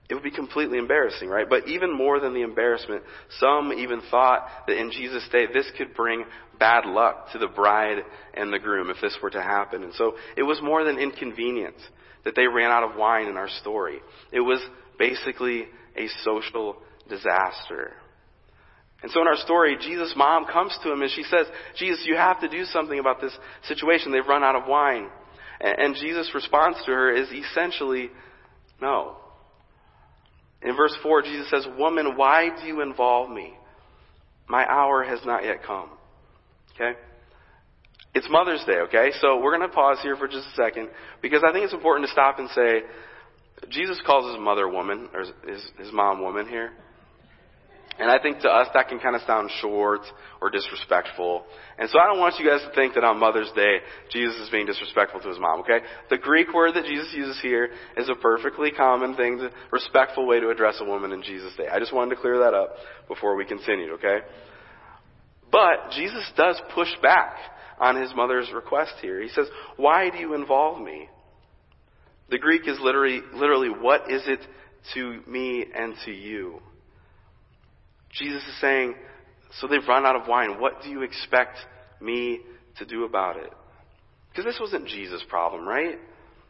It 0.08 0.14
would 0.14 0.24
be 0.24 0.32
completely 0.32 0.78
embarrassing, 0.78 1.30
right? 1.30 1.50
But 1.50 1.68
even 1.68 1.96
more 1.96 2.20
than 2.20 2.34
the 2.34 2.44
embarrassment, 2.44 3.02
some 3.40 3.74
even 3.74 4.02
thought 4.12 4.48
that 4.68 4.80
in 4.80 4.92
Jesus' 4.92 5.28
day 5.32 5.46
this 5.52 5.70
could 5.78 5.96
bring 5.96 6.26
bad 6.60 6.86
luck 6.86 7.32
to 7.32 7.40
the 7.40 7.48
bride 7.48 8.04
and 8.36 8.54
the 8.54 8.60
groom 8.60 8.92
if 8.92 8.98
this 9.02 9.18
were 9.22 9.32
to 9.32 9.42
happen. 9.42 9.84
And 9.84 9.94
so 9.96 10.14
it 10.38 10.44
was 10.44 10.62
more 10.62 10.84
than 10.84 11.00
inconvenient 11.00 11.76
that 12.24 12.36
they 12.36 12.46
ran 12.46 12.72
out 12.72 12.84
of 12.84 12.96
wine 12.96 13.28
in 13.28 13.38
our 13.38 13.50
story. 13.50 14.00
It 14.32 14.42
was 14.42 14.62
basically 15.00 15.66
a 15.98 16.08
social 16.24 16.78
disaster. 17.10 17.94
And 19.02 19.12
so 19.12 19.22
in 19.22 19.28
our 19.28 19.38
story, 19.38 19.76
Jesus' 19.80 20.14
mom 20.16 20.46
comes 20.46 20.78
to 20.84 20.92
him 20.92 21.02
and 21.02 21.12
she 21.12 21.24
says, 21.24 21.48
Jesus, 21.78 22.04
you 22.06 22.16
have 22.16 22.42
to 22.42 22.48
do 22.48 22.64
something 22.66 23.00
about 23.00 23.22
this 23.22 23.36
situation. 23.68 24.12
They've 24.12 24.26
run 24.26 24.44
out 24.44 24.56
of 24.56 24.68
wine. 24.68 25.10
And 25.60 25.96
Jesus' 25.96 26.30
response 26.34 26.78
to 26.86 26.92
her 26.92 27.12
is 27.12 27.30
essentially, 27.32 28.10
no. 28.82 29.18
In 30.66 30.76
verse 30.76 30.96
4, 31.04 31.22
Jesus 31.22 31.50
says, 31.50 31.66
Woman, 31.78 32.18
why 32.18 32.50
do 32.60 32.66
you 32.66 32.82
involve 32.82 33.30
me? 33.30 33.54
My 34.48 34.66
hour 34.68 35.04
has 35.04 35.20
not 35.26 35.44
yet 35.44 35.64
come. 35.64 35.90
Okay? 36.74 36.98
It's 38.16 38.28
Mother's 38.30 38.64
Day, 38.66 38.78
okay? 38.88 39.12
So 39.22 39.40
we're 39.40 39.56
going 39.56 39.70
to 39.70 39.76
pause 39.76 40.00
here 40.02 40.16
for 40.16 40.28
just 40.28 40.48
a 40.48 40.56
second 40.56 40.90
because 41.22 41.44
I 41.48 41.52
think 41.52 41.66
it's 41.66 41.74
important 41.74 42.08
to 42.08 42.12
stop 42.12 42.40
and 42.40 42.50
say, 42.50 42.82
Jesus 43.70 44.02
calls 44.06 44.32
his 44.34 44.42
mother 44.42 44.68
woman, 44.68 45.10
or 45.14 45.22
his, 45.22 45.64
his 45.78 45.92
mom 45.94 46.22
woman 46.22 46.48
here. 46.48 46.72
And 47.98 48.12
I 48.12 48.22
think 48.22 48.42
to 48.42 48.50
us 48.50 48.68
that 48.74 48.90
can 48.90 49.00
kind 49.00 49.16
of 49.16 49.22
sound 49.22 49.50
short 49.62 50.02
or 50.42 50.50
disrespectful. 50.50 51.46
And 51.80 51.90
so 51.90 51.98
I 51.98 52.08
don't 52.08 52.20
want 52.20 52.36
you 52.38 52.46
guys 52.46 52.60
to 52.68 52.76
think 52.76 52.94
that 52.96 53.06
on 53.06 53.20
Mother's 53.20 53.52
Day, 53.56 53.78
Jesus 54.12 54.36
is 54.42 54.50
being 54.50 54.66
disrespectful 54.66 55.22
to 55.22 55.30
his 55.30 55.40
mom, 55.40 55.62
okay? 55.62 55.80
The 56.10 56.18
Greek 56.18 56.54
word 56.54 56.74
that 56.76 56.84
Jesus 56.84 57.14
uses 57.16 57.40
here 57.42 57.70
is 57.96 58.10
a 58.10 58.16
perfectly 58.16 58.72
common 58.72 59.16
thing, 59.16 59.38
to, 59.38 59.50
respectful 59.72 60.28
way 60.28 60.42
to 60.42 60.50
address 60.50 60.76
a 60.82 60.86
woman 60.86 61.14
in 61.14 61.24
Jesus' 61.24 61.54
day. 61.56 61.68
I 61.72 61.80
just 61.80 61.94
wanted 61.94 62.16
to 62.16 62.22
clear 62.22 62.40
that 62.40 62.54
up 62.54 62.76
before 63.08 63.38
we 63.38 63.46
continued, 63.46 63.92
okay? 63.92 64.20
But 65.50 65.92
Jesus 65.92 66.30
does 66.36 66.62
push 66.74 66.90
back 67.02 67.38
on 67.80 67.96
his 67.96 68.14
mother's 68.14 68.52
request 68.54 68.94
here. 69.02 69.22
He 69.22 69.30
says, 69.30 69.48
why 69.78 70.10
do 70.10 70.18
you 70.18 70.34
involve 70.34 70.82
me? 70.82 71.08
The 72.30 72.40
Greek 72.40 72.68
is 72.68 72.78
literally, 72.82 73.22
literally, 73.34 73.70
what 73.70 74.12
is 74.12 74.24
it 74.28 74.40
to 74.96 75.22
me 75.30 75.66
and 75.74 75.96
to 76.04 76.12
you? 76.12 76.60
Jesus 78.18 78.44
is 78.44 78.62
saying, 78.62 78.96
so 79.60 79.68
they've 79.68 79.88
run 79.88 80.06
out 80.06 80.16
of 80.16 80.28
wine. 80.28 80.60
What 80.60 80.82
do 80.84 80.90
you 80.90 81.04
expect 81.04 81.58
me 82.02 82.40
to 82.78 82.86
do 82.86 83.06
about 83.06 83.38
it? 83.38 83.52
Because 84.30 84.46
this 84.46 84.60
wasn't 84.60 84.88
Jesus' 84.88 85.24
problem, 85.30 85.68
right? 85.68 85.98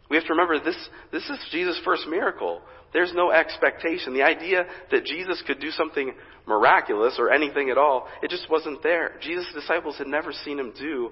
We 0.09 0.17
have 0.17 0.25
to 0.25 0.33
remember 0.33 0.59
this, 0.59 0.77
this 1.11 1.23
is 1.29 1.39
Jesus' 1.51 1.79
first 1.83 2.07
miracle. 2.07 2.61
There's 2.93 3.13
no 3.13 3.31
expectation. 3.31 4.13
The 4.13 4.23
idea 4.23 4.65
that 4.91 5.05
Jesus 5.05 5.43
could 5.45 5.59
do 5.59 5.71
something 5.71 6.13
miraculous 6.47 7.15
or 7.17 7.31
anything 7.31 7.69
at 7.69 7.77
all, 7.77 8.07
it 8.21 8.29
just 8.29 8.49
wasn't 8.49 8.83
there. 8.83 9.13
Jesus' 9.21 9.51
disciples 9.53 9.97
had 9.97 10.07
never 10.07 10.31
seen 10.31 10.59
him 10.59 10.73
do 10.79 11.11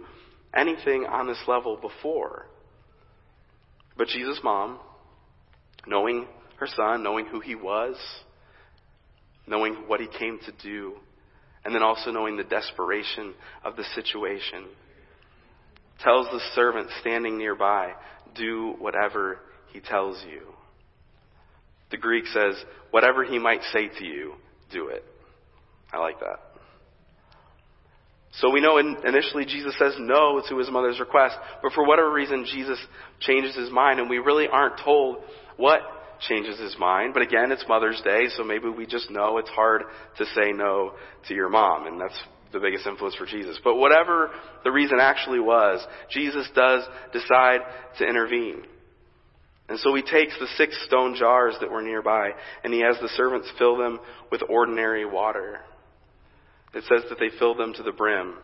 anything 0.56 1.06
on 1.06 1.28
this 1.28 1.42
level 1.48 1.78
before. 1.78 2.48
But 3.98 4.08
Jesus' 4.08 4.40
mom, 4.44 4.80
knowing 5.86 6.28
her 6.58 6.68
son, 6.68 7.04
knowing 7.04 7.26
who 7.26 7.40
he 7.40 7.56
was, 7.56 7.96
knowing 9.48 9.74
what 9.88 10.00
he 10.00 10.08
came 10.08 10.40
to 10.46 10.52
do, 10.64 10.94
and 11.66 11.74
then 11.74 11.84
also 11.84 12.12
knowing 12.12 12.38
the 12.38 12.44
desperation 12.44 13.34
of 13.64 13.76
the 13.76 13.84
situation, 13.96 14.66
tells 16.00 16.28
the 16.28 16.42
servant 16.54 16.90
standing 17.02 17.38
nearby, 17.38 17.94
do 18.36 18.76
whatever 18.80 19.40
he 19.72 19.80
tells 19.80 20.22
you. 20.30 20.42
The 21.92 21.98
Greek 21.98 22.26
says, 22.28 22.56
whatever 22.92 23.24
he 23.24 23.40
might 23.40 23.62
say 23.72 23.88
to 23.88 24.06
you, 24.06 24.34
do 24.72 24.88
it. 24.88 25.04
I 25.92 26.00
like 26.00 26.20
that. 26.20 26.40
So 28.40 28.50
we 28.50 28.62
know 28.62 28.80
initially 28.80 29.46
Jesus 29.46 29.76
says 29.78 29.94
no 30.00 30.42
to 30.50 30.58
his 30.58 30.72
mother's 30.72 31.00
request, 31.00 31.36
but 31.62 31.72
for 31.74 31.86
whatever 31.86 32.12
reason 32.12 32.46
Jesus 32.52 32.80
changes 33.20 33.56
his 33.56 33.70
mind 33.70 34.00
and 34.00 34.10
we 34.10 34.18
really 34.18 34.48
aren't 34.48 34.80
told 34.84 35.18
what 35.58 35.82
changes 36.27 36.60
his 36.60 36.75
mind. 36.77 37.13
But 37.13 37.24
again, 37.24 37.51
it's 37.51 37.65
Mother's 37.68 38.01
Day, 38.03 38.27
so 38.36 38.44
maybe 38.44 38.70
we 38.70 38.86
just 38.86 39.10
know 39.10 39.38
it's 39.38 39.50
hard 39.50 39.84
to 40.18 40.25
say 40.25 40.51
no 40.53 40.94
to 41.27 41.34
your 41.34 41.50
mom, 41.50 41.88
and 41.88 42.00
that's 42.00 42.22
the 42.51 42.60
biggest 42.60 42.86
influence 42.86 43.15
for 43.15 43.25
Jesus. 43.25 43.60
But 43.63 43.75
whatever 43.75 44.30
the 44.63 44.72
reason 44.72 45.00
actually 45.00 45.39
was, 45.39 45.86
Jesus 46.12 46.48
does 46.56 46.84
decide 47.12 47.60
to 47.98 48.06
intervene. 48.06 48.63
And 49.70 49.80
so 49.80 49.96
he 49.96 50.01
takes 50.01 50.38
the 50.39 50.48
six 50.56 50.77
stone 50.86 51.15
jars 51.18 51.56
that 51.62 51.72
were 51.72 51.82
nearby, 51.82 52.32
and 52.63 52.74
he 52.74 52.82
has 52.82 52.98
the 53.01 53.10
servants 53.15 53.51
fill 53.58 53.77
them 53.77 54.00
with 54.32 54.42
ordinary 54.50 55.06
water. 55.06 55.60
It 56.74 56.84
says 56.84 57.03
that 57.10 57.20
they 57.20 57.38
fill 57.39 57.56
them 57.56 57.74
to 57.74 57.84
the 57.84 57.92
brim. 57.92 58.36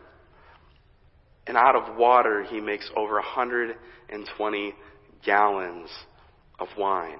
And 1.46 1.56
out 1.56 1.76
of 1.76 1.96
water, 1.96 2.44
he 2.44 2.60
makes 2.60 2.90
over 2.96 3.14
120 3.14 4.74
gallons 5.24 5.90
of 6.58 6.68
wine. 6.78 7.18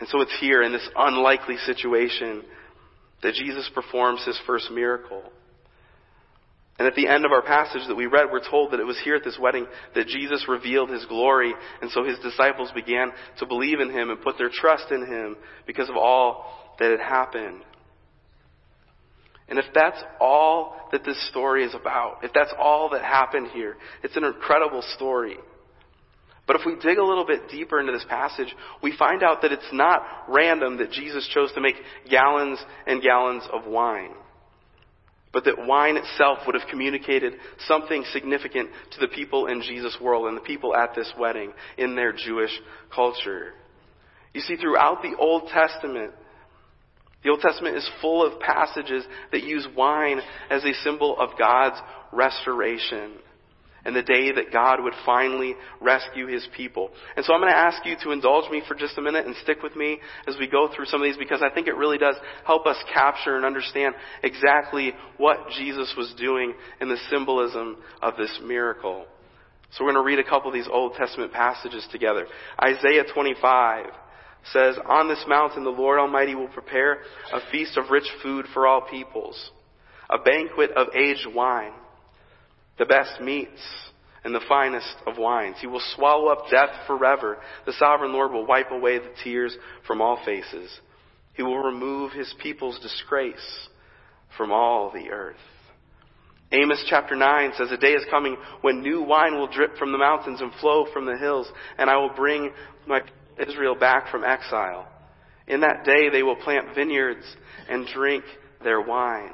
And 0.00 0.08
so 0.08 0.20
it's 0.20 0.36
here 0.40 0.62
in 0.62 0.72
this 0.72 0.88
unlikely 0.96 1.56
situation 1.66 2.42
that 3.22 3.34
Jesus 3.34 3.68
performs 3.74 4.24
his 4.24 4.38
first 4.46 4.70
miracle. 4.70 5.22
And 6.78 6.86
at 6.86 6.94
the 6.94 7.08
end 7.08 7.24
of 7.24 7.32
our 7.32 7.42
passage 7.42 7.82
that 7.88 7.96
we 7.96 8.06
read, 8.06 8.26
we're 8.30 8.48
told 8.48 8.70
that 8.70 8.78
it 8.78 8.86
was 8.86 9.00
here 9.02 9.16
at 9.16 9.24
this 9.24 9.38
wedding 9.40 9.66
that 9.96 10.06
Jesus 10.06 10.46
revealed 10.48 10.90
his 10.90 11.04
glory, 11.06 11.52
and 11.82 11.90
so 11.90 12.04
his 12.04 12.18
disciples 12.20 12.70
began 12.72 13.10
to 13.40 13.46
believe 13.46 13.80
in 13.80 13.90
him 13.90 14.10
and 14.10 14.22
put 14.22 14.38
their 14.38 14.50
trust 14.52 14.92
in 14.92 15.04
him 15.04 15.36
because 15.66 15.88
of 15.88 15.96
all 15.96 16.76
that 16.78 16.92
had 16.92 17.00
happened. 17.00 17.62
And 19.48 19.58
if 19.58 19.64
that's 19.74 20.00
all 20.20 20.76
that 20.92 21.04
this 21.04 21.28
story 21.30 21.64
is 21.64 21.74
about, 21.74 22.22
if 22.22 22.32
that's 22.32 22.52
all 22.56 22.90
that 22.90 23.02
happened 23.02 23.48
here, 23.52 23.76
it's 24.04 24.16
an 24.16 24.22
incredible 24.22 24.82
story. 24.94 25.36
But 26.48 26.56
if 26.56 26.62
we 26.64 26.76
dig 26.76 26.96
a 26.96 27.04
little 27.04 27.26
bit 27.26 27.50
deeper 27.50 27.78
into 27.78 27.92
this 27.92 28.06
passage, 28.08 28.52
we 28.82 28.96
find 28.96 29.22
out 29.22 29.42
that 29.42 29.52
it's 29.52 29.70
not 29.70 30.02
random 30.28 30.78
that 30.78 30.90
Jesus 30.90 31.28
chose 31.32 31.52
to 31.52 31.60
make 31.60 31.76
gallons 32.10 32.58
and 32.86 33.02
gallons 33.02 33.42
of 33.52 33.66
wine. 33.66 34.14
But 35.30 35.44
that 35.44 35.66
wine 35.66 35.98
itself 35.98 36.38
would 36.46 36.58
have 36.58 36.70
communicated 36.70 37.34
something 37.66 38.02
significant 38.14 38.70
to 38.92 39.00
the 39.00 39.08
people 39.08 39.46
in 39.46 39.60
Jesus' 39.60 39.98
world 40.00 40.26
and 40.26 40.38
the 40.38 40.40
people 40.40 40.74
at 40.74 40.94
this 40.94 41.12
wedding 41.18 41.52
in 41.76 41.94
their 41.94 42.14
Jewish 42.14 42.58
culture. 42.94 43.52
You 44.32 44.40
see, 44.40 44.56
throughout 44.56 45.02
the 45.02 45.16
Old 45.18 45.48
Testament, 45.48 46.14
the 47.22 47.28
Old 47.28 47.40
Testament 47.40 47.76
is 47.76 47.90
full 48.00 48.26
of 48.26 48.40
passages 48.40 49.04
that 49.32 49.42
use 49.42 49.68
wine 49.76 50.20
as 50.48 50.64
a 50.64 50.72
symbol 50.82 51.14
of 51.20 51.38
God's 51.38 51.76
restoration 52.10 53.18
and 53.88 53.96
the 53.96 54.02
day 54.02 54.30
that 54.30 54.52
God 54.52 54.82
would 54.82 54.92
finally 55.06 55.54
rescue 55.80 56.26
his 56.26 56.46
people. 56.54 56.90
And 57.16 57.24
so 57.24 57.32
I'm 57.32 57.40
going 57.40 57.50
to 57.50 57.56
ask 57.56 57.86
you 57.86 57.96
to 58.02 58.10
indulge 58.10 58.50
me 58.50 58.62
for 58.68 58.74
just 58.74 58.98
a 58.98 59.00
minute 59.00 59.24
and 59.24 59.34
stick 59.36 59.62
with 59.62 59.74
me 59.74 59.98
as 60.26 60.36
we 60.38 60.46
go 60.46 60.68
through 60.68 60.84
some 60.84 61.00
of 61.00 61.06
these 61.06 61.16
because 61.16 61.40
I 61.42 61.48
think 61.48 61.68
it 61.68 61.74
really 61.74 61.96
does 61.96 62.14
help 62.44 62.66
us 62.66 62.76
capture 62.92 63.36
and 63.36 63.46
understand 63.46 63.94
exactly 64.22 64.92
what 65.16 65.38
Jesus 65.56 65.94
was 65.96 66.14
doing 66.18 66.52
in 66.82 66.90
the 66.90 66.98
symbolism 67.08 67.78
of 68.02 68.18
this 68.18 68.38
miracle. 68.44 69.06
So 69.70 69.84
we're 69.84 69.92
going 69.92 70.04
to 70.04 70.06
read 70.06 70.18
a 70.18 70.28
couple 70.28 70.48
of 70.48 70.54
these 70.54 70.68
Old 70.70 70.92
Testament 70.92 71.32
passages 71.32 71.88
together. 71.90 72.26
Isaiah 72.62 73.04
25 73.14 73.86
says, 74.52 74.76
On 74.84 75.08
this 75.08 75.24
mountain 75.26 75.64
the 75.64 75.70
Lord 75.70 75.98
Almighty 75.98 76.34
will 76.34 76.48
prepare 76.48 76.98
a 77.32 77.40
feast 77.50 77.78
of 77.78 77.90
rich 77.90 78.10
food 78.22 78.44
for 78.52 78.66
all 78.66 78.82
peoples, 78.82 79.50
a 80.10 80.18
banquet 80.18 80.72
of 80.72 80.88
aged 80.94 81.34
wine 81.34 81.72
the 82.78 82.86
best 82.86 83.20
meats 83.20 83.60
and 84.24 84.34
the 84.34 84.44
finest 84.48 84.94
of 85.06 85.18
wines. 85.18 85.56
He 85.60 85.66
will 85.66 85.82
swallow 85.96 86.28
up 86.28 86.50
death 86.50 86.70
forever. 86.86 87.38
The 87.66 87.72
sovereign 87.74 88.12
Lord 88.12 88.32
will 88.32 88.46
wipe 88.46 88.70
away 88.70 88.98
the 88.98 89.12
tears 89.22 89.56
from 89.86 90.00
all 90.00 90.22
faces. 90.24 90.70
He 91.34 91.42
will 91.42 91.58
remove 91.58 92.12
his 92.12 92.32
people's 92.42 92.78
disgrace 92.80 93.68
from 94.36 94.52
all 94.52 94.90
the 94.92 95.10
earth. 95.10 95.36
Amos 96.50 96.84
chapter 96.88 97.14
9 97.14 97.52
says, 97.56 97.70
A 97.70 97.76
day 97.76 97.92
is 97.92 98.04
coming 98.10 98.36
when 98.62 98.80
new 98.80 99.02
wine 99.02 99.34
will 99.34 99.48
drip 99.48 99.76
from 99.76 99.92
the 99.92 99.98
mountains 99.98 100.40
and 100.40 100.50
flow 100.60 100.86
from 100.92 101.04
the 101.04 101.16
hills, 101.16 101.46
and 101.76 101.90
I 101.90 101.96
will 101.96 102.14
bring 102.14 102.52
my 102.86 103.02
Israel 103.38 103.74
back 103.74 104.10
from 104.10 104.24
exile. 104.24 104.88
In 105.46 105.60
that 105.60 105.84
day 105.84 106.08
they 106.10 106.22
will 106.22 106.36
plant 106.36 106.74
vineyards 106.74 107.24
and 107.68 107.86
drink 107.86 108.24
their 108.64 108.80
wine. 108.80 109.32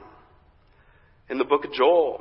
In 1.31 1.39
the 1.39 1.45
book 1.45 1.65
of 1.65 1.73
Joel, 1.73 2.21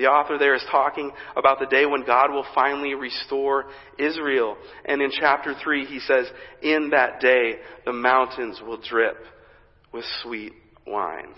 the 0.00 0.06
author 0.06 0.38
there 0.38 0.54
is 0.54 0.64
talking 0.70 1.10
about 1.36 1.58
the 1.58 1.66
day 1.66 1.84
when 1.84 2.04
God 2.04 2.32
will 2.32 2.46
finally 2.54 2.94
restore 2.94 3.66
Israel. 3.98 4.56
And 4.84 5.02
in 5.02 5.10
chapter 5.12 5.54
3, 5.62 5.84
he 5.84 6.00
says, 6.00 6.26
In 6.62 6.90
that 6.90 7.20
day, 7.20 7.56
the 7.84 7.92
mountains 7.92 8.60
will 8.64 8.80
drip 8.80 9.18
with 9.92 10.04
sweet 10.22 10.52
wine. 10.86 11.34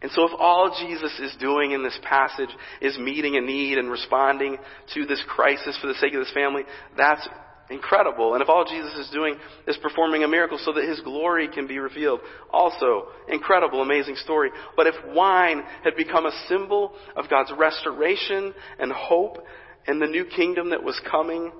And 0.00 0.12
so 0.12 0.24
if 0.24 0.32
all 0.38 0.76
Jesus 0.78 1.18
is 1.18 1.34
doing 1.40 1.72
in 1.72 1.82
this 1.82 1.98
passage 2.04 2.50
is 2.80 2.96
meeting 2.98 3.36
a 3.36 3.40
need 3.40 3.78
and 3.78 3.90
responding 3.90 4.56
to 4.94 5.06
this 5.06 5.22
crisis 5.26 5.76
for 5.80 5.88
the 5.88 5.94
sake 5.94 6.14
of 6.14 6.20
this 6.20 6.32
family, 6.32 6.62
that's 6.96 7.26
Incredible. 7.70 8.34
And 8.34 8.42
if 8.42 8.48
all 8.48 8.64
Jesus 8.64 8.94
is 8.94 9.10
doing 9.10 9.36
is 9.66 9.76
performing 9.82 10.24
a 10.24 10.28
miracle 10.28 10.58
so 10.62 10.72
that 10.72 10.88
his 10.88 11.00
glory 11.00 11.48
can 11.48 11.66
be 11.66 11.78
revealed, 11.78 12.20
also 12.50 13.08
incredible, 13.28 13.82
amazing 13.82 14.16
story. 14.16 14.50
But 14.74 14.86
if 14.86 14.94
wine 15.14 15.62
had 15.84 15.94
become 15.96 16.24
a 16.24 16.44
symbol 16.48 16.94
of 17.16 17.28
God's 17.28 17.52
restoration 17.56 18.54
and 18.78 18.90
hope 18.90 19.38
and 19.86 20.00
the 20.00 20.06
new 20.06 20.24
kingdom 20.24 20.70
that 20.70 20.82
was 20.82 20.98
coming, 21.10 21.52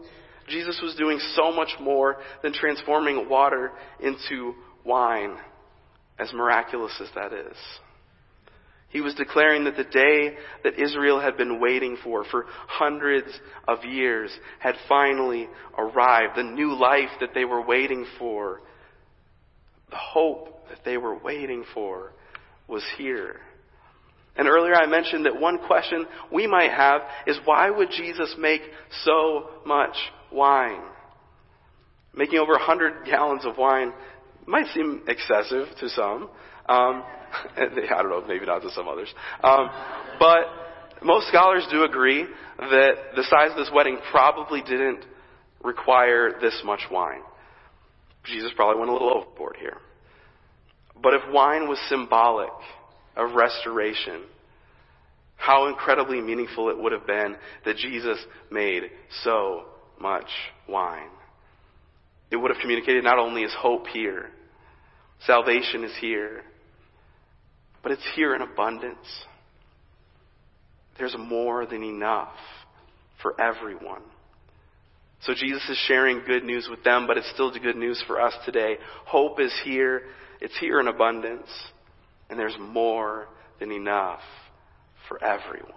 Jesus 0.49 0.81
was 0.83 0.95
doing 0.95 1.19
so 1.35 1.53
much 1.53 1.75
more 1.81 2.17
than 2.43 2.55
transforming 2.55 3.29
water 3.29 3.73
into 4.01 4.55
wine, 4.85 5.37
as 6.19 6.33
miraculous 6.33 6.99
as 7.03 7.09
that 7.15 7.35
is. 7.35 7.57
He 8.91 9.01
was 9.03 9.15
declaring 9.15 9.65
that 9.65 9.77
the 9.77 9.85
day 9.85 10.37
that 10.65 10.81
Israel 10.81 11.21
had 11.21 11.37
been 11.37 11.61
waiting 11.61 11.99
for, 12.03 12.25
for 12.25 12.47
hundreds 12.67 13.29
of 13.67 13.85
years, 13.85 14.31
had 14.61 14.77
finally 14.89 15.49
arrived. 15.77 16.37
The 16.37 16.43
new 16.43 16.75
life 16.75 17.11
that 17.21 17.35
they 17.35 17.45
were 17.45 17.65
waiting 17.65 18.07
for, 18.19 18.63
the 19.91 19.97
hope 19.97 20.69
that 20.71 20.85
they 20.87 20.97
were 20.97 21.19
waiting 21.19 21.65
for, 21.75 22.13
was 22.67 22.83
here. 22.97 23.37
And 24.37 24.49
earlier 24.49 24.75
I 24.75 24.87
mentioned 24.87 25.27
that 25.27 25.39
one 25.39 25.59
question 25.67 26.07
we 26.33 26.47
might 26.47 26.71
have 26.71 27.03
is 27.27 27.39
why 27.45 27.69
would 27.69 27.91
Jesus 27.91 28.37
make 28.39 28.63
so 29.03 29.51
much 29.67 29.97
wine? 30.33 30.83
Making 32.15 32.39
over 32.39 32.53
100 32.53 33.05
gallons 33.05 33.45
of 33.45 33.59
wine 33.59 33.93
might 34.47 34.67
seem 34.73 35.03
excessive 35.09 35.67
to 35.81 35.89
some. 35.91 36.31
Um, 36.69 37.03
I 37.57 38.03
don't 38.03 38.11
know, 38.11 38.25
maybe 38.27 38.47
not 38.47 38.63
to 38.63 38.71
some 38.71 38.89
others. 38.89 39.13
Um, 39.43 39.69
but 40.19 40.45
most 41.03 41.29
scholars 41.29 41.67
do 41.71 41.85
agree 41.85 42.27
that 42.59 42.95
the 43.15 43.23
size 43.25 43.51
of 43.51 43.57
this 43.57 43.71
wedding 43.73 43.99
probably 44.11 44.63
didn't 44.63 45.05
require 45.63 46.39
this 46.41 46.61
much 46.65 46.81
wine. 46.91 47.21
Jesus 48.25 48.51
probably 48.57 48.79
went 48.79 48.91
a 48.91 48.93
little 48.93 49.15
overboard 49.15 49.57
here. 49.59 49.77
But 51.01 51.15
if 51.15 51.23
wine 51.33 51.69
was 51.69 51.79
symbolic 51.89 52.51
of 53.17 53.35
restoration, 53.35 54.23
how 55.37 55.69
incredibly 55.69 56.21
meaningful 56.21 56.69
it 56.69 56.79
would 56.79 56.93
have 56.93 57.07
been 57.07 57.37
that 57.65 57.77
Jesus 57.77 58.19
made 58.51 58.85
so 59.23 59.65
much 60.01 60.29
wine. 60.69 61.11
It 62.31 62.37
would 62.37 62.51
have 62.51 62.61
communicated 62.61 63.05
not 63.05 63.19
only 63.19 63.43
his 63.43 63.55
hope 63.57 63.87
here, 63.87 64.31
salvation 65.25 65.85
is 65.85 65.93
here, 66.01 66.43
but 67.89 67.95
it's 67.95 68.09
here 68.15 68.35
in 68.35 68.43
abundance. 68.43 68.99
There's 70.99 71.17
more 71.19 71.65
than 71.65 71.83
enough 71.83 72.37
for 73.23 73.41
everyone. 73.41 74.03
So 75.23 75.33
Jesus 75.33 75.67
is 75.71 75.83
sharing 75.87 76.21
good 76.27 76.45
news 76.45 76.69
with 76.71 76.85
them, 76.85 77.07
but 77.07 77.17
it's 77.17 77.31
still 77.33 77.51
good 77.51 77.77
news 77.77 78.05
for 78.07 78.21
us 78.21 78.35
today. 78.45 78.77
Hope 79.07 79.41
is 79.41 79.59
here. 79.65 80.03
It's 80.43 80.53
here 80.59 80.81
in 80.81 80.89
abundance. 80.89 81.49
And 82.29 82.39
there's 82.39 82.59
more 82.61 83.27
than 83.59 83.73
enough 83.73 84.21
for 85.09 85.25
everyone. 85.25 85.73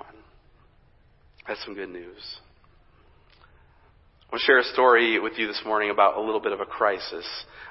That's 1.48 1.64
some 1.64 1.76
good 1.76 1.92
news. 1.92 2.42
I 4.32 4.36
want 4.36 4.44
to 4.44 4.46
share 4.46 4.60
a 4.60 4.74
story 4.74 5.20
with 5.20 5.34
you 5.36 5.46
this 5.46 5.62
morning 5.66 5.90
about 5.90 6.16
a 6.16 6.22
little 6.22 6.40
bit 6.40 6.54
of 6.54 6.62
a 6.62 6.66
crisis 6.66 7.28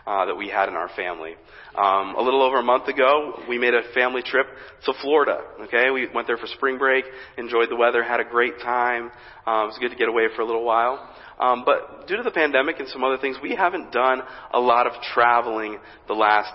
uh, 0.07 0.26
that 0.26 0.35
we 0.35 0.50
had 0.50 0.69
in 0.69 0.75
our 0.75 0.90
family. 0.95 1.33
Um, 1.75 2.14
a 2.17 2.21
little 2.21 2.43
over 2.43 2.59
a 2.59 2.62
month 2.62 2.87
ago, 2.87 3.40
we 3.49 3.57
made 3.59 3.73
a 3.73 3.81
family 3.95 4.21
trip 4.21 4.47
to 4.85 4.93
Florida. 5.00 5.40
Okay, 5.62 5.88
we 5.88 6.07
went 6.14 6.26
there 6.26 6.37
for 6.37 6.47
spring 6.49 6.76
break, 6.76 7.07
enjoyed 7.38 7.71
the 7.71 7.76
weather, 7.76 8.02
had 8.02 8.21
a 8.21 8.25
great 8.25 8.59
time. 8.62 9.05
Um, 9.47 9.62
it 9.62 9.67
was 9.69 9.79
good 9.81 9.88
to 9.88 9.97
get 9.97 10.11
away 10.11 10.25
for 10.37 10.43
a 10.43 10.45
little 10.45 10.62
while. 10.62 11.09
Um, 11.38 11.62
but 11.64 12.07
due 12.07 12.19
to 12.19 12.23
the 12.23 12.31
pandemic 12.31 12.79
and 12.79 12.88
some 12.88 13.05
other 13.05 13.17
things, 13.17 13.38
we 13.43 13.55
haven't 13.55 13.90
done 13.90 14.21
a 14.52 14.61
lot 14.61 14.87
of 14.87 14.93
traveling 15.14 15.79
the 16.09 16.14
last 16.14 16.52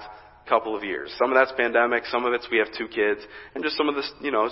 couple 0.47 0.75
of 0.75 0.83
years. 0.83 1.13
Some 1.17 1.31
of 1.31 1.35
that's 1.35 1.51
pandemic, 1.57 2.05
some 2.05 2.25
of 2.25 2.33
it's 2.33 2.47
we 2.51 2.57
have 2.57 2.67
two 2.77 2.87
kids, 2.87 3.21
and 3.53 3.63
just 3.63 3.77
some 3.77 3.89
of 3.89 3.95
this, 3.95 4.11
you 4.21 4.31
know, 4.31 4.49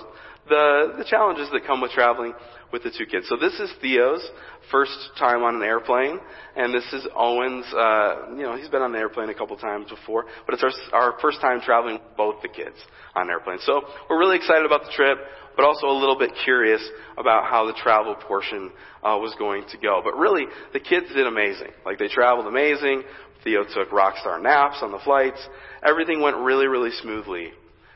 the 0.50 0.96
the 0.98 1.06
challenges 1.06 1.50
that 1.52 1.66
come 1.66 1.82
with 1.82 1.92
traveling 1.92 2.34
with 2.72 2.84
the 2.84 2.92
two 2.92 3.06
kids. 3.06 3.28
So 3.30 3.38
this 3.38 3.54
is 3.60 3.72
Theo's 3.82 4.28
first 4.72 4.98
time 5.18 5.44
on 5.44 5.56
an 5.56 5.64
airplane, 5.64 6.20
and 6.56 6.74
this 6.74 6.86
is 6.92 7.08
Owen's. 7.16 7.66
Uh, 7.72 8.34
you 8.36 8.44
know, 8.44 8.58
he's 8.58 8.70
been 8.70 8.82
on 8.82 8.92
the 8.92 9.00
airplane 9.00 9.30
a 9.30 9.34
couple 9.34 9.56
times 9.58 9.90
before, 9.90 10.26
but 10.46 10.56
it's 10.56 10.64
our 10.64 10.72
our 10.94 11.20
first 11.22 11.40
time 11.40 11.62
traveling 11.62 12.00
both 12.18 12.42
the 12.42 12.50
kids 12.50 12.76
on 13.16 13.24
an 13.24 13.30
airplane. 13.30 13.60
So 13.62 13.84
we're 14.10 14.20
really 14.20 14.38
excited 14.38 14.66
about 14.66 14.84
the 14.84 14.92
trip, 14.96 15.18
but 15.56 15.66
also 15.66 15.88
a 15.88 15.98
little 15.98 16.18
bit 16.18 16.32
curious 16.44 16.82
about 17.18 17.46
how 17.46 17.66
the 17.66 17.74
travel 17.74 18.16
portion 18.16 18.72
uh, 19.04 19.18
was 19.22 19.36
going 19.38 19.64
to 19.72 19.78
go. 19.78 20.02
But 20.04 20.18
really, 20.18 20.46
the 20.74 20.80
kids 20.80 21.08
did 21.14 21.28
amazing. 21.28 21.72
Like 21.86 22.00
they 22.00 22.08
traveled 22.08 22.48
amazing. 22.48 23.04
Theo 23.44 23.64
took 23.64 23.92
rock 23.92 24.16
star 24.20 24.40
naps 24.40 24.78
on 24.82 24.92
the 24.92 25.00
flights. 25.00 25.40
Everything 25.86 26.22
went 26.22 26.38
really, 26.38 26.68
really 26.68 26.92
smoothly 27.02 27.52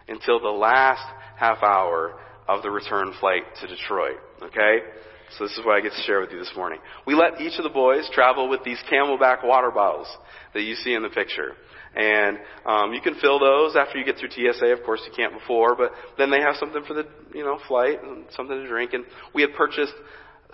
until 0.08 0.40
the 0.40 0.50
last 0.50 1.04
half 1.38 1.64
hour 1.64 2.16
of 2.48 2.64
the 2.64 2.72
return 2.72 3.14
flight 3.20 3.44
to 3.62 3.68
Detroit. 3.68 4.18
Okay? 4.42 4.80
So 5.38 5.44
this 5.44 5.58
is 5.58 5.66
what 5.66 5.76
I 5.76 5.82
get 5.82 5.92
to 5.92 6.02
share 6.04 6.22
with 6.22 6.32
you 6.32 6.40
this 6.40 6.54
morning. 6.56 6.80
We 7.06 7.14
let 7.14 7.42
each 7.42 7.58
of 7.58 7.64
the 7.64 7.70
boys 7.70 8.10
travel 8.14 8.50
with 8.50 8.64
these 8.64 8.82
CamelBak 8.92 9.46
water 9.46 9.72
bottles 9.72 10.08
that 10.54 10.62
you 10.62 10.76
see 10.76 10.94
in 10.94 11.04
the 11.04 11.10
picture. 11.10 11.52
And 11.96 12.38
um, 12.66 12.94
you 12.94 13.02
can 13.02 13.16
fill 13.16 13.40
those 13.40 13.76
after 13.76 13.98
you 13.98 14.06
get 14.06 14.18
through 14.18 14.30
TSA. 14.30 14.68
Of 14.68 14.84
course, 14.86 15.02
you 15.06 15.12
can't 15.16 15.34
before, 15.34 15.76
but 15.76 15.92
then 16.18 16.30
they 16.30 16.40
have 16.40 16.56
something 16.58 16.84
for 16.88 16.94
the 16.94 17.08
you 17.34 17.44
know 17.44 17.60
flight 17.68 18.04
and 18.04 18.26
something 18.36 18.56
to 18.56 18.68
drink. 18.68 18.94
And 18.94 19.04
we 19.34 19.42
had 19.42 19.54
purchased 19.56 19.94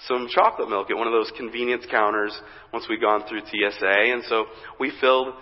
some 0.08 0.28
chocolate 0.30 0.70
milk 0.70 0.90
at 0.90 0.98
one 0.98 1.08
of 1.08 1.14
those 1.14 1.32
convenience 1.38 1.86
counters 1.90 2.38
once 2.72 2.86
we'd 2.90 3.02
gone 3.02 3.24
through 3.28 3.42
TSA. 3.42 4.12
And 4.12 4.24
so 4.28 4.46
we 4.80 4.92
filled 5.00 5.34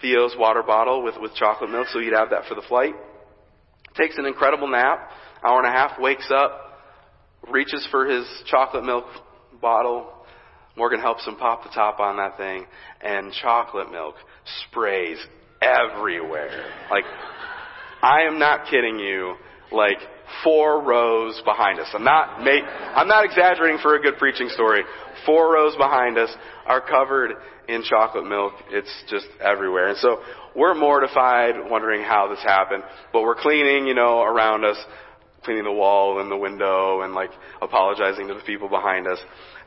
Theo's 0.00 0.34
water 0.38 0.62
bottle 0.62 1.02
with, 1.02 1.14
with 1.20 1.34
chocolate 1.34 1.70
milk 1.70 1.88
so 1.88 2.00
he'd 2.00 2.12
have 2.12 2.30
that 2.30 2.44
for 2.48 2.54
the 2.54 2.62
flight. 2.68 2.94
Takes 3.96 4.18
an 4.18 4.26
incredible 4.26 4.68
nap, 4.68 5.10
hour 5.46 5.58
and 5.58 5.68
a 5.68 5.70
half, 5.70 6.00
wakes 6.00 6.30
up, 6.34 6.64
reaches 7.50 7.86
for 7.90 8.06
his 8.06 8.26
chocolate 8.46 8.84
milk 8.84 9.04
bottle. 9.60 10.10
Morgan 10.76 11.00
helps 11.00 11.24
him 11.26 11.36
pop 11.36 11.62
the 11.62 11.70
top 11.70 12.00
on 12.00 12.16
that 12.16 12.36
thing, 12.36 12.66
and 13.00 13.32
chocolate 13.32 13.90
milk 13.92 14.16
sprays 14.68 15.18
everywhere. 15.62 16.72
Like, 16.90 17.04
I 18.02 18.22
am 18.22 18.38
not 18.38 18.66
kidding 18.68 18.98
you. 18.98 19.36
Like, 19.70 19.98
four 20.42 20.82
rows 20.82 21.40
behind 21.44 21.80
us. 21.80 21.88
I'm 21.94 22.04
not 22.04 22.42
make, 22.42 22.62
I'm 22.64 23.08
not 23.08 23.24
exaggerating 23.24 23.78
for 23.82 23.94
a 23.94 24.00
good 24.00 24.16
preaching 24.18 24.48
story. 24.48 24.82
Four 25.26 25.54
rows 25.54 25.76
behind 25.76 26.18
us 26.18 26.30
are 26.66 26.80
covered 26.80 27.32
in 27.68 27.82
chocolate 27.82 28.26
milk. 28.26 28.52
It's 28.70 28.92
just 29.08 29.26
everywhere. 29.40 29.88
And 29.88 29.98
so 29.98 30.20
we're 30.54 30.74
mortified, 30.74 31.54
wondering 31.70 32.02
how 32.02 32.28
this 32.28 32.42
happened. 32.42 32.84
But 33.12 33.22
we're 33.22 33.34
cleaning, 33.34 33.86
you 33.86 33.94
know, 33.94 34.22
around 34.22 34.64
us, 34.64 34.76
cleaning 35.44 35.64
the 35.64 35.72
wall 35.72 36.20
and 36.20 36.30
the 36.30 36.36
window 36.36 37.02
and 37.02 37.14
like 37.14 37.30
apologizing 37.60 38.28
to 38.28 38.34
the 38.34 38.42
people 38.46 38.68
behind 38.68 39.06
us. 39.06 39.18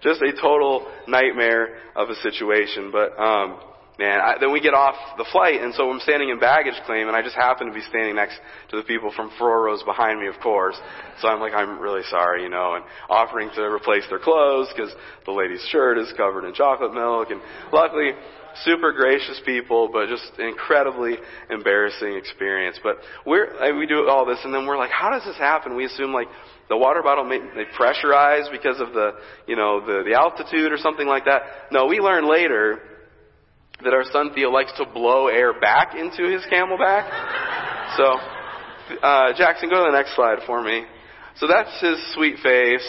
Just 0.02 0.22
a 0.22 0.32
total 0.40 0.88
nightmare 1.08 1.78
of 1.96 2.10
a 2.10 2.16
situation. 2.16 2.92
But, 2.92 3.20
um, 3.20 3.60
Man, 4.00 4.20
I, 4.22 4.36
then 4.40 4.52
we 4.52 4.62
get 4.62 4.76
off 4.76 4.94
the 5.18 5.26
flight, 5.32 5.60
and 5.60 5.74
so 5.74 5.90
I'm 5.90 6.00
standing 6.02 6.30
in 6.30 6.40
baggage 6.40 6.78
claim, 6.86 7.08
and 7.08 7.18
I 7.18 7.24
just 7.24 7.36
happen 7.36 7.66
to 7.66 7.74
be 7.74 7.82
standing 7.90 8.16
next 8.16 8.38
to 8.70 8.78
the 8.78 8.84
people 8.84 9.12
from 9.16 9.32
four 9.40 9.64
rows 9.64 9.82
behind 9.82 10.20
me, 10.20 10.28
of 10.28 10.36
course. 10.40 10.78
So 11.20 11.28
I'm 11.28 11.40
like, 11.40 11.54
I'm 11.54 11.80
really 11.80 12.04
sorry, 12.08 12.44
you 12.44 12.50
know, 12.50 12.76
and 12.76 12.86
offering 13.10 13.50
to 13.56 13.62
replace 13.64 14.04
their 14.10 14.20
clothes 14.20 14.68
because 14.76 14.94
the 15.26 15.32
lady's 15.32 15.66
shirt 15.72 15.98
is 15.98 16.14
covered 16.16 16.46
in 16.46 16.54
chocolate 16.54 16.94
milk. 16.94 17.32
And 17.32 17.42
luckily, 17.74 18.12
super 18.64 18.94
gracious 18.94 19.42
people, 19.44 19.90
but 19.92 20.10
just 20.10 20.30
incredibly 20.38 21.16
embarrassing 21.50 22.16
experience. 22.18 22.80
But 22.84 22.98
we're 23.26 23.78
we 23.80 23.88
do 23.88 24.08
all 24.08 24.28
this, 24.28 24.40
and 24.44 24.54
then 24.54 24.68
we're 24.68 24.78
like, 24.78 24.92
how 24.92 25.10
does 25.10 25.24
this 25.26 25.38
happen? 25.38 25.76
We 25.76 25.86
assume 25.86 26.14
like 26.14 26.28
the 26.70 26.78
water 26.78 27.02
bottle 27.02 27.24
may, 27.24 27.40
may 27.40 27.66
pressurize 27.78 28.52
because 28.52 28.80
of 28.80 28.94
the 28.94 29.14
you 29.48 29.56
know 29.56 29.82
the 29.82 30.04
the 30.08 30.14
altitude 30.14 30.72
or 30.72 30.78
something 30.78 31.08
like 31.08 31.26
that. 31.26 31.42
No, 31.72 31.88
we 31.88 32.00
learn 32.00 32.30
later 32.30 32.80
that 33.84 33.94
our 33.94 34.04
son 34.12 34.32
Theo 34.34 34.50
likes 34.50 34.72
to 34.78 34.86
blow 34.86 35.28
air 35.28 35.60
back 35.60 35.96
into 35.96 36.30
his 36.32 36.42
CamelBak. 36.52 37.98
So, 37.98 38.18
uh, 39.02 39.34
Jackson, 39.38 39.70
go 39.70 39.86
to 39.86 39.92
the 39.92 39.98
next 39.98 40.16
slide 40.16 40.40
for 40.46 40.64
me. 40.64 40.84
So 41.36 41.48
that's 41.48 41.70
his 41.82 41.98
sweet 42.16 42.38
face, 42.42 42.88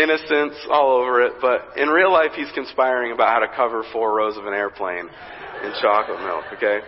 innocence 0.00 0.54
all 0.70 0.96
over 1.02 1.22
it, 1.22 1.32
but 1.40 1.76
in 1.76 1.88
real 1.88 2.12
life 2.12 2.30
he's 2.36 2.50
conspiring 2.54 3.12
about 3.12 3.28
how 3.28 3.40
to 3.40 3.48
cover 3.56 3.82
four 3.92 4.14
rows 4.14 4.36
of 4.36 4.46
an 4.46 4.54
airplane 4.54 5.08
in 5.64 5.72
chocolate 5.82 6.20
milk, 6.20 6.44
okay? 6.54 6.80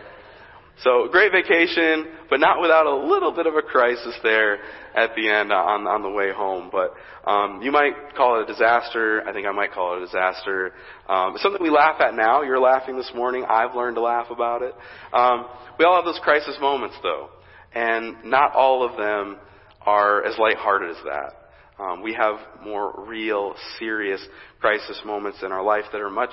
So 0.83 1.09
great 1.13 1.31
vacation, 1.31 2.07
but 2.31 2.41
not 2.41 2.61
without 2.61 2.87
a 2.87 3.07
little 3.07 3.33
bit 3.33 3.47
of 3.47 3.55
a 3.55 3.61
crisis 3.61 4.15
there 4.23 4.61
at 4.95 5.15
the 5.15 5.29
end 5.29 5.53
on 5.53 5.87
on 5.87 6.03
the 6.03 6.09
way 6.09 6.33
home. 6.33 6.71
But 6.73 6.95
um, 7.31 7.61
you 7.61 7.71
might 7.71 8.15
call 8.17 8.41
it 8.41 8.45
a 8.45 8.47
disaster. 8.47 9.23
I 9.27 9.33
think 9.35 9.47
I 9.47 9.53
might 9.53 9.73
call 9.73 9.97
it 9.97 10.03
a 10.03 10.07
disaster. 10.07 10.73
Um, 11.07 11.35
it's 11.35 11.43
something 11.43 11.63
we 11.63 11.69
laugh 11.69 12.01
at 12.01 12.15
now. 12.15 12.41
You're 12.43 12.61
laughing 12.61 12.97
this 12.97 13.11
morning. 13.15 13.45
I've 13.47 13.75
learned 13.75 13.97
to 13.97 14.03
laugh 14.03 14.29
about 14.31 14.63
it. 14.63 14.75
Um, 15.13 15.47
we 15.79 15.85
all 15.85 15.97
have 15.97 16.07
those 16.07 16.21
crisis 16.23 16.57
moments, 16.61 16.97
though, 17.03 17.29
and 17.75 18.25
not 18.25 18.55
all 18.55 18.83
of 18.83 18.97
them 18.97 19.37
are 19.83 20.25
as 20.25 20.39
lighthearted 20.39 20.91
as 20.97 21.03
that. 21.05 21.37
Um, 21.79 22.03
we 22.03 22.15
have 22.15 22.37
more 22.65 23.05
real, 23.07 23.55
serious 23.79 24.21
crisis 24.61 25.01
moments 25.05 25.39
in 25.43 25.53
our 25.53 25.63
life 25.63 25.85
that 25.93 26.01
are 26.01 26.11
much, 26.11 26.33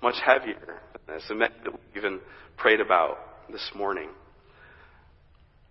much 0.00 0.16
heavier. 0.24 0.80
As 1.08 1.22
the 1.28 1.34
that 1.34 1.72
we 1.72 1.78
even 1.96 2.20
prayed 2.56 2.80
about 2.80 3.18
this 3.52 3.70
morning. 3.74 4.08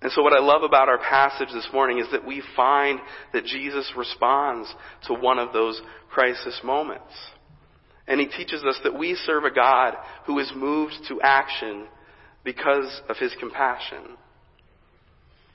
And 0.02 0.12
so 0.12 0.22
what 0.22 0.34
I 0.34 0.40
love 0.40 0.64
about 0.64 0.88
our 0.88 0.98
passage 0.98 1.50
this 1.54 1.68
morning 1.74 2.00
is 2.00 2.08
that 2.12 2.26
we 2.26 2.42
find 2.56 3.00
that 3.34 3.44
Jesus 3.44 3.92
responds 3.98 4.74
to 5.08 5.14
one 5.14 5.40
of 5.40 5.52
those 5.52 5.82
crisis 6.10 6.60
moments. 6.64 7.14
And 8.08 8.20
he 8.20 8.28
teaches 8.28 8.64
us 8.64 8.80
that 8.84 8.98
we 8.98 9.16
serve 9.26 9.44
a 9.44 9.54
God 9.54 9.96
who 10.26 10.40
is 10.40 10.52
moved 10.56 10.96
to 11.10 11.22
action 11.22 11.86
because 12.44 13.02
of 13.10 13.18
his 13.18 13.36
compassion. 13.40 14.18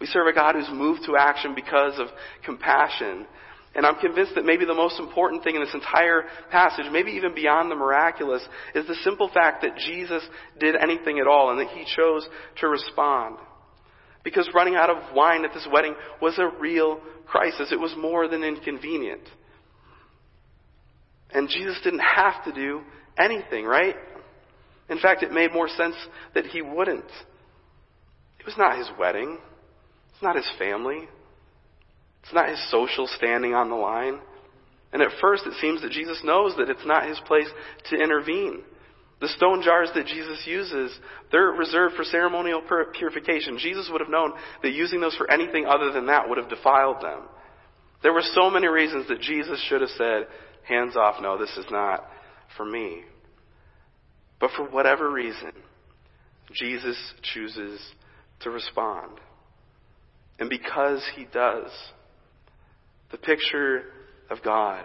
We 0.01 0.07
serve 0.07 0.27
a 0.27 0.35
God 0.35 0.55
who's 0.55 0.69
moved 0.71 1.05
to 1.07 1.17
action 1.17 1.55
because 1.55 1.99
of 1.99 2.09
compassion. 2.45 3.27
And 3.75 3.85
I'm 3.85 3.97
convinced 3.97 4.37
that 4.37 4.45
maybe 4.45 4.65
the 4.65 4.75
most 4.75 5.01
important 5.01 5.43
thing 5.43 5.57
in 5.57 5.61
this 5.61 5.75
entire 5.75 6.25
passage, 6.51 6.87
maybe 6.93 7.13
even 7.13 7.35
beyond 7.35 7.71
the 7.71 7.75
miraculous, 7.75 8.43
is 8.75 8.87
the 8.87 8.95
simple 9.03 9.29
fact 9.35 9.63
that 9.63 9.77
Jesus 9.77 10.23
did 10.61 10.77
anything 10.77 11.19
at 11.19 11.27
all 11.27 11.51
and 11.51 11.59
that 11.59 11.75
he 11.75 11.85
chose 11.97 12.27
to 12.61 12.69
respond. 12.69 13.39
Because 14.23 14.49
running 14.55 14.77
out 14.77 14.91
of 14.91 15.15
wine 15.15 15.45
at 15.45 15.53
this 15.53 15.67
wedding 15.73 15.95
was 16.23 16.39
a 16.39 16.49
real 16.61 17.01
crisis. 17.27 17.73
It 17.73 17.81
was 17.81 17.95
more 17.99 18.29
than 18.29 18.45
inconvenient. 18.45 19.23
And 21.33 21.49
Jesus 21.49 21.79
didn't 21.83 22.01
have 22.17 22.45
to 22.45 22.53
do 22.53 22.81
anything, 23.19 23.65
right? 23.65 23.97
In 24.89 24.99
fact, 25.01 25.23
it 25.23 25.33
made 25.33 25.53
more 25.53 25.69
sense 25.69 25.97
that 26.35 26.47
he 26.47 26.63
wouldn't. 26.63 27.11
It 28.39 28.47
was 28.47 28.57
not 28.57 28.79
his 28.79 28.89
wedding. 28.99 29.39
It's 30.13 30.23
not 30.23 30.37
his 30.37 30.49
family. 30.59 31.09
It's 32.25 32.35
not 32.35 32.49
his 32.49 32.71
social 32.71 33.07
standing 33.07 33.55
on 33.55 33.69
the 33.69 33.77
line. 33.77 34.19
And 34.93 35.03
at 35.03 35.11
first, 35.21 35.45
it 35.47 35.55
seems 35.61 35.83
that 35.83 35.93
Jesus 35.93 36.21
knows 36.25 36.55
that 36.57 36.71
it's 36.71 36.87
not 36.87 37.09
his 37.09 37.21
place 37.27 37.49
to 37.91 37.97
intervene. 37.97 38.63
The 39.21 39.29
stone 39.29 39.63
jars 39.63 39.91
that 39.95 40.07
Jesus 40.07 40.43
uses, 40.47 40.99
they're 41.31 41.49
reserved 41.49 41.95
for 41.97 42.05
ceremonial 42.05 42.63
purification. 42.95 43.59
Jesus 43.59 43.89
would 43.91 44.01
have 44.01 44.11
known 44.11 44.33
that 44.63 44.73
using 44.73 45.01
those 45.01 45.17
for 45.17 45.31
anything 45.31 45.67
other 45.67 45.93
than 45.93 46.07
that 46.07 46.29
would 46.29 46.39
have 46.39 46.49
defiled 46.49 47.03
them. 47.03 47.21
There 48.03 48.13
were 48.13 48.23
so 48.23 48.51
many 48.51 48.69
reasons 48.69 49.09
that 49.09 49.21
Jesus 49.21 49.63
should 49.69 49.81
have 49.81 49.91
said, 49.91 50.27
hands 50.67 50.97
off, 50.97 51.17
no, 51.21 51.39
this 51.39 51.57
is 51.57 51.67
not 51.71 52.05
for 52.57 52.65
me. 52.65 53.03
But 54.41 54.51
for 54.57 54.65
whatever 54.65 55.11
reason, 55.11 55.53
Jesus 56.53 56.97
chooses 57.23 57.81
to 58.41 58.51
respond. 58.51 59.19
And 60.39 60.51
because 60.51 61.03
he 61.15 61.27
does, 61.33 61.71
the 63.11 63.19
picture 63.19 63.85
of 64.31 64.43
God 64.43 64.85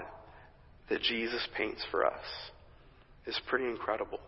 that 0.89 1.01
Jesus 1.01 1.47
paints 1.55 1.85
for 1.91 2.05
us 2.05 2.23
is 3.25 3.39
pretty 3.47 3.65
incredible. 3.65 4.19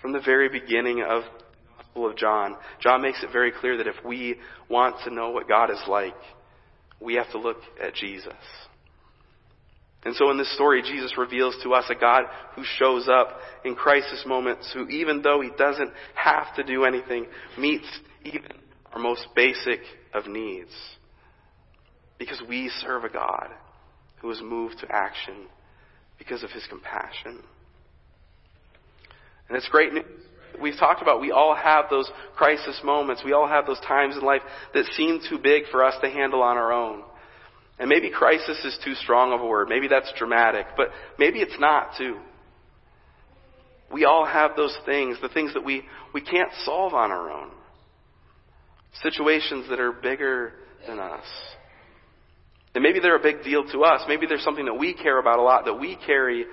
From 0.00 0.12
the 0.12 0.20
very 0.20 0.48
beginning 0.48 1.02
of 1.02 1.22
the 1.22 1.82
Gospel 1.82 2.10
of 2.10 2.16
John, 2.16 2.56
John 2.80 3.02
makes 3.02 3.22
it 3.22 3.32
very 3.32 3.52
clear 3.52 3.76
that 3.78 3.86
if 3.86 3.96
we 4.04 4.36
want 4.68 4.96
to 5.04 5.14
know 5.14 5.30
what 5.30 5.48
God 5.48 5.70
is 5.70 5.82
like, 5.88 6.14
we 7.00 7.14
have 7.14 7.30
to 7.32 7.38
look 7.38 7.58
at 7.82 7.94
Jesus. 7.94 8.32
And 10.04 10.14
so 10.14 10.30
in 10.30 10.38
this 10.38 10.54
story, 10.54 10.82
Jesus 10.82 11.18
reveals 11.18 11.56
to 11.64 11.74
us 11.74 11.84
a 11.90 11.94
God 11.94 12.24
who 12.54 12.62
shows 12.78 13.08
up 13.08 13.40
in 13.64 13.74
crisis 13.74 14.22
moments, 14.24 14.70
who 14.72 14.86
even 14.88 15.20
though 15.20 15.40
he 15.40 15.50
doesn't 15.58 15.90
have 16.14 16.54
to 16.54 16.62
do 16.62 16.84
anything, 16.84 17.26
meets 17.58 17.88
even 18.22 18.52
our 18.92 19.00
most 19.00 19.26
basic 19.34 19.80
of 20.14 20.28
needs. 20.28 20.70
Because 22.18 22.42
we 22.48 22.70
serve 22.80 23.04
a 23.04 23.08
God 23.08 23.48
who 24.20 24.30
is 24.30 24.40
moved 24.42 24.78
to 24.80 24.86
action 24.90 25.46
because 26.18 26.42
of 26.42 26.50
his 26.50 26.66
compassion. 26.68 27.42
And 29.48 29.56
it's 29.56 29.68
great 29.68 29.92
news. 29.92 30.04
We've 30.60 30.78
talked 30.78 31.02
about 31.02 31.20
we 31.20 31.32
all 31.32 31.54
have 31.54 31.86
those 31.90 32.10
crisis 32.34 32.80
moments. 32.82 33.22
We 33.24 33.32
all 33.32 33.46
have 33.46 33.66
those 33.66 33.80
times 33.80 34.16
in 34.16 34.22
life 34.22 34.40
that 34.72 34.86
seem 34.96 35.20
too 35.28 35.38
big 35.38 35.64
for 35.70 35.84
us 35.84 35.94
to 36.02 36.08
handle 36.08 36.42
on 36.42 36.56
our 36.56 36.72
own. 36.72 37.02
And 37.78 37.90
maybe 37.90 38.10
crisis 38.10 38.58
is 38.64 38.78
too 38.82 38.94
strong 38.94 39.32
of 39.32 39.40
a 39.42 39.46
word. 39.46 39.68
Maybe 39.68 39.86
that's 39.86 40.10
dramatic, 40.18 40.66
but 40.76 40.88
maybe 41.18 41.40
it's 41.40 41.58
not 41.60 41.90
too. 41.98 42.16
We 43.92 44.04
all 44.04 44.24
have 44.24 44.56
those 44.56 44.76
things, 44.86 45.18
the 45.20 45.28
things 45.28 45.52
that 45.54 45.64
we, 45.64 45.82
we 46.14 46.20
can't 46.22 46.50
solve 46.64 46.94
on 46.94 47.12
our 47.12 47.30
own. 47.30 47.50
Situations 49.02 49.68
that 49.68 49.78
are 49.78 49.92
bigger 49.92 50.54
than 50.88 50.98
us. 50.98 51.24
And 52.76 52.82
maybe 52.82 53.00
they're 53.00 53.16
a 53.16 53.22
big 53.22 53.42
deal 53.42 53.64
to 53.72 53.84
us. 53.84 54.02
Maybe 54.06 54.26
there's 54.26 54.44
something 54.44 54.66
that 54.66 54.74
we 54.74 54.92
care 54.92 55.18
about 55.18 55.38
a 55.38 55.42
lot 55.42 55.64
that 55.64 55.80
we 55.80 55.96
carry. 56.04 56.44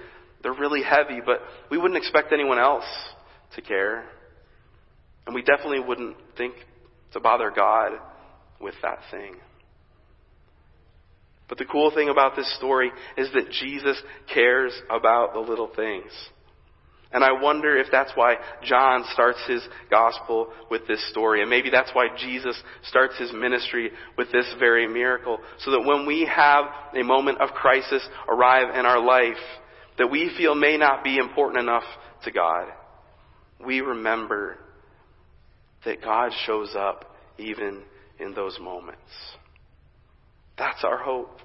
They're 0.41 0.53
really 0.53 0.81
heavy, 0.81 1.19
but 1.23 1.41
we 1.69 1.77
wouldn't 1.77 1.97
expect 1.97 2.31
anyone 2.31 2.57
else 2.57 2.85
to 3.57 3.61
care. 3.61 4.05
And 5.25 5.35
we 5.35 5.41
definitely 5.41 5.81
wouldn't 5.81 6.15
think 6.37 6.53
to 7.11 7.19
bother 7.19 7.51
God 7.53 7.99
with 8.61 8.73
that 8.83 8.99
thing. 9.11 9.35
But 11.49 11.57
the 11.57 11.65
cool 11.65 11.91
thing 11.93 12.07
about 12.07 12.37
this 12.37 12.55
story 12.55 12.89
is 13.17 13.27
that 13.33 13.51
Jesus 13.51 14.01
cares 14.33 14.71
about 14.89 15.33
the 15.33 15.41
little 15.41 15.71
things. 15.75 16.09
And 17.13 17.23
I 17.23 17.31
wonder 17.31 17.77
if 17.77 17.87
that's 17.91 18.11
why 18.15 18.35
John 18.63 19.05
starts 19.13 19.39
his 19.47 19.61
gospel 19.91 20.51
with 20.71 20.87
this 20.87 21.07
story. 21.11 21.41
And 21.41 21.49
maybe 21.49 21.69
that's 21.69 21.91
why 21.93 22.07
Jesus 22.17 22.59
starts 22.87 23.17
his 23.19 23.31
ministry 23.31 23.91
with 24.17 24.31
this 24.31 24.51
very 24.57 24.87
miracle. 24.87 25.37
So 25.59 25.71
that 25.71 25.85
when 25.85 26.07
we 26.07 26.25
have 26.25 26.65
a 26.99 27.03
moment 27.03 27.39
of 27.39 27.51
crisis 27.51 28.07
arrive 28.27 28.75
in 28.75 28.85
our 28.85 28.99
life 28.99 29.37
that 29.99 30.09
we 30.09 30.31
feel 30.35 30.55
may 30.55 30.75
not 30.75 31.03
be 31.03 31.17
important 31.17 31.61
enough 31.61 31.83
to 32.23 32.31
God, 32.31 32.69
we 33.63 33.81
remember 33.81 34.57
that 35.85 36.01
God 36.01 36.31
shows 36.45 36.73
up 36.75 37.15
even 37.37 37.83
in 38.19 38.33
those 38.33 38.57
moments. 38.59 39.01
That's 40.57 40.83
our 40.83 40.97
hope. 40.97 41.39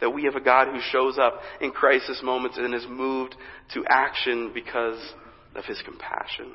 That 0.00 0.10
we 0.10 0.24
have 0.24 0.36
a 0.36 0.40
God 0.40 0.68
who 0.68 0.80
shows 0.92 1.18
up 1.18 1.40
in 1.60 1.72
crisis 1.72 2.20
moments 2.22 2.56
and 2.56 2.74
is 2.74 2.86
moved 2.88 3.34
to 3.74 3.84
action 3.88 4.52
because 4.54 5.00
of 5.54 5.64
his 5.64 5.82
compassion. 5.84 6.52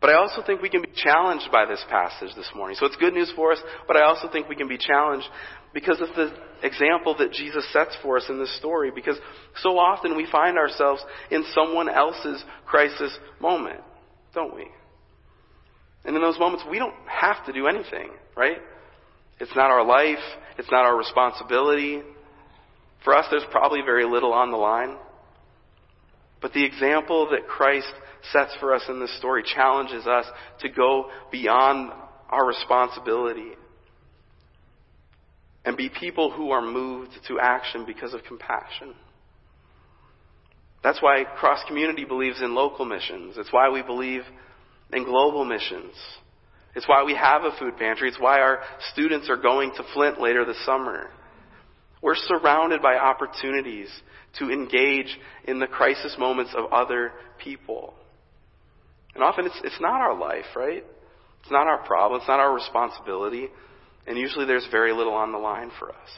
But 0.00 0.10
I 0.10 0.14
also 0.14 0.42
think 0.46 0.62
we 0.62 0.70
can 0.70 0.82
be 0.82 0.92
challenged 0.94 1.50
by 1.50 1.66
this 1.66 1.84
passage 1.90 2.34
this 2.36 2.48
morning. 2.54 2.76
So 2.78 2.86
it's 2.86 2.96
good 2.96 3.14
news 3.14 3.32
for 3.34 3.52
us, 3.52 3.58
but 3.86 3.96
I 3.96 4.02
also 4.02 4.28
think 4.30 4.48
we 4.48 4.54
can 4.54 4.68
be 4.68 4.78
challenged 4.78 5.26
because 5.74 6.00
of 6.00 6.08
the 6.14 6.32
example 6.62 7.16
that 7.18 7.32
Jesus 7.32 7.66
sets 7.72 7.96
for 8.02 8.16
us 8.16 8.24
in 8.28 8.38
this 8.38 8.56
story. 8.58 8.92
Because 8.94 9.16
so 9.56 9.78
often 9.78 10.16
we 10.16 10.26
find 10.30 10.56
ourselves 10.56 11.02
in 11.30 11.44
someone 11.52 11.88
else's 11.88 12.44
crisis 12.64 13.16
moment, 13.40 13.80
don't 14.34 14.54
we? 14.54 14.68
And 16.04 16.14
in 16.14 16.22
those 16.22 16.38
moments, 16.38 16.64
we 16.70 16.78
don't 16.78 16.94
have 17.06 17.44
to 17.46 17.52
do 17.52 17.66
anything, 17.66 18.10
right? 18.36 18.58
It's 19.40 19.54
not 19.54 19.70
our 19.70 19.84
life. 19.84 20.22
It's 20.58 20.70
not 20.70 20.84
our 20.84 20.96
responsibility. 20.96 22.02
For 23.04 23.16
us, 23.16 23.26
there's 23.30 23.44
probably 23.50 23.80
very 23.82 24.04
little 24.04 24.32
on 24.32 24.50
the 24.50 24.56
line. 24.56 24.96
But 26.40 26.52
the 26.52 26.64
example 26.64 27.28
that 27.30 27.46
Christ 27.48 27.92
sets 28.32 28.54
for 28.60 28.74
us 28.74 28.82
in 28.88 29.00
this 29.00 29.16
story 29.18 29.42
challenges 29.42 30.06
us 30.06 30.26
to 30.60 30.68
go 30.68 31.10
beyond 31.30 31.92
our 32.28 32.46
responsibility 32.46 33.52
and 35.64 35.76
be 35.76 35.88
people 35.88 36.30
who 36.30 36.50
are 36.50 36.62
moved 36.62 37.10
to 37.28 37.38
action 37.40 37.84
because 37.86 38.14
of 38.14 38.22
compassion. 38.24 38.94
That's 40.82 41.02
why 41.02 41.24
Cross 41.24 41.64
Community 41.66 42.04
believes 42.04 42.40
in 42.40 42.54
local 42.54 42.84
missions. 42.84 43.36
It's 43.36 43.52
why 43.52 43.68
we 43.68 43.82
believe 43.82 44.22
in 44.92 45.04
global 45.04 45.44
missions. 45.44 45.92
It's 46.74 46.88
why 46.88 47.02
we 47.04 47.14
have 47.14 47.42
a 47.42 47.56
food 47.58 47.76
pantry. 47.76 48.08
It's 48.08 48.20
why 48.20 48.40
our 48.40 48.60
students 48.92 49.28
are 49.28 49.36
going 49.36 49.72
to 49.76 49.84
Flint 49.94 50.20
later 50.20 50.44
this 50.44 50.64
summer. 50.64 51.08
We're 52.02 52.14
surrounded 52.14 52.80
by 52.80 52.96
opportunities 52.96 53.88
to 54.38 54.50
engage 54.50 55.18
in 55.44 55.58
the 55.58 55.66
crisis 55.66 56.14
moments 56.18 56.54
of 56.56 56.72
other 56.72 57.12
people. 57.42 57.94
And 59.14 59.24
often 59.24 59.46
it's, 59.46 59.60
it's 59.64 59.80
not 59.80 60.00
our 60.00 60.16
life, 60.16 60.44
right? 60.54 60.84
It's 61.42 61.50
not 61.50 61.66
our 61.66 61.84
problem. 61.84 62.20
It's 62.20 62.28
not 62.28 62.40
our 62.40 62.54
responsibility. 62.54 63.48
And 64.06 64.16
usually 64.16 64.46
there's 64.46 64.66
very 64.70 64.92
little 64.92 65.14
on 65.14 65.32
the 65.32 65.38
line 65.38 65.70
for 65.78 65.90
us. 65.90 66.10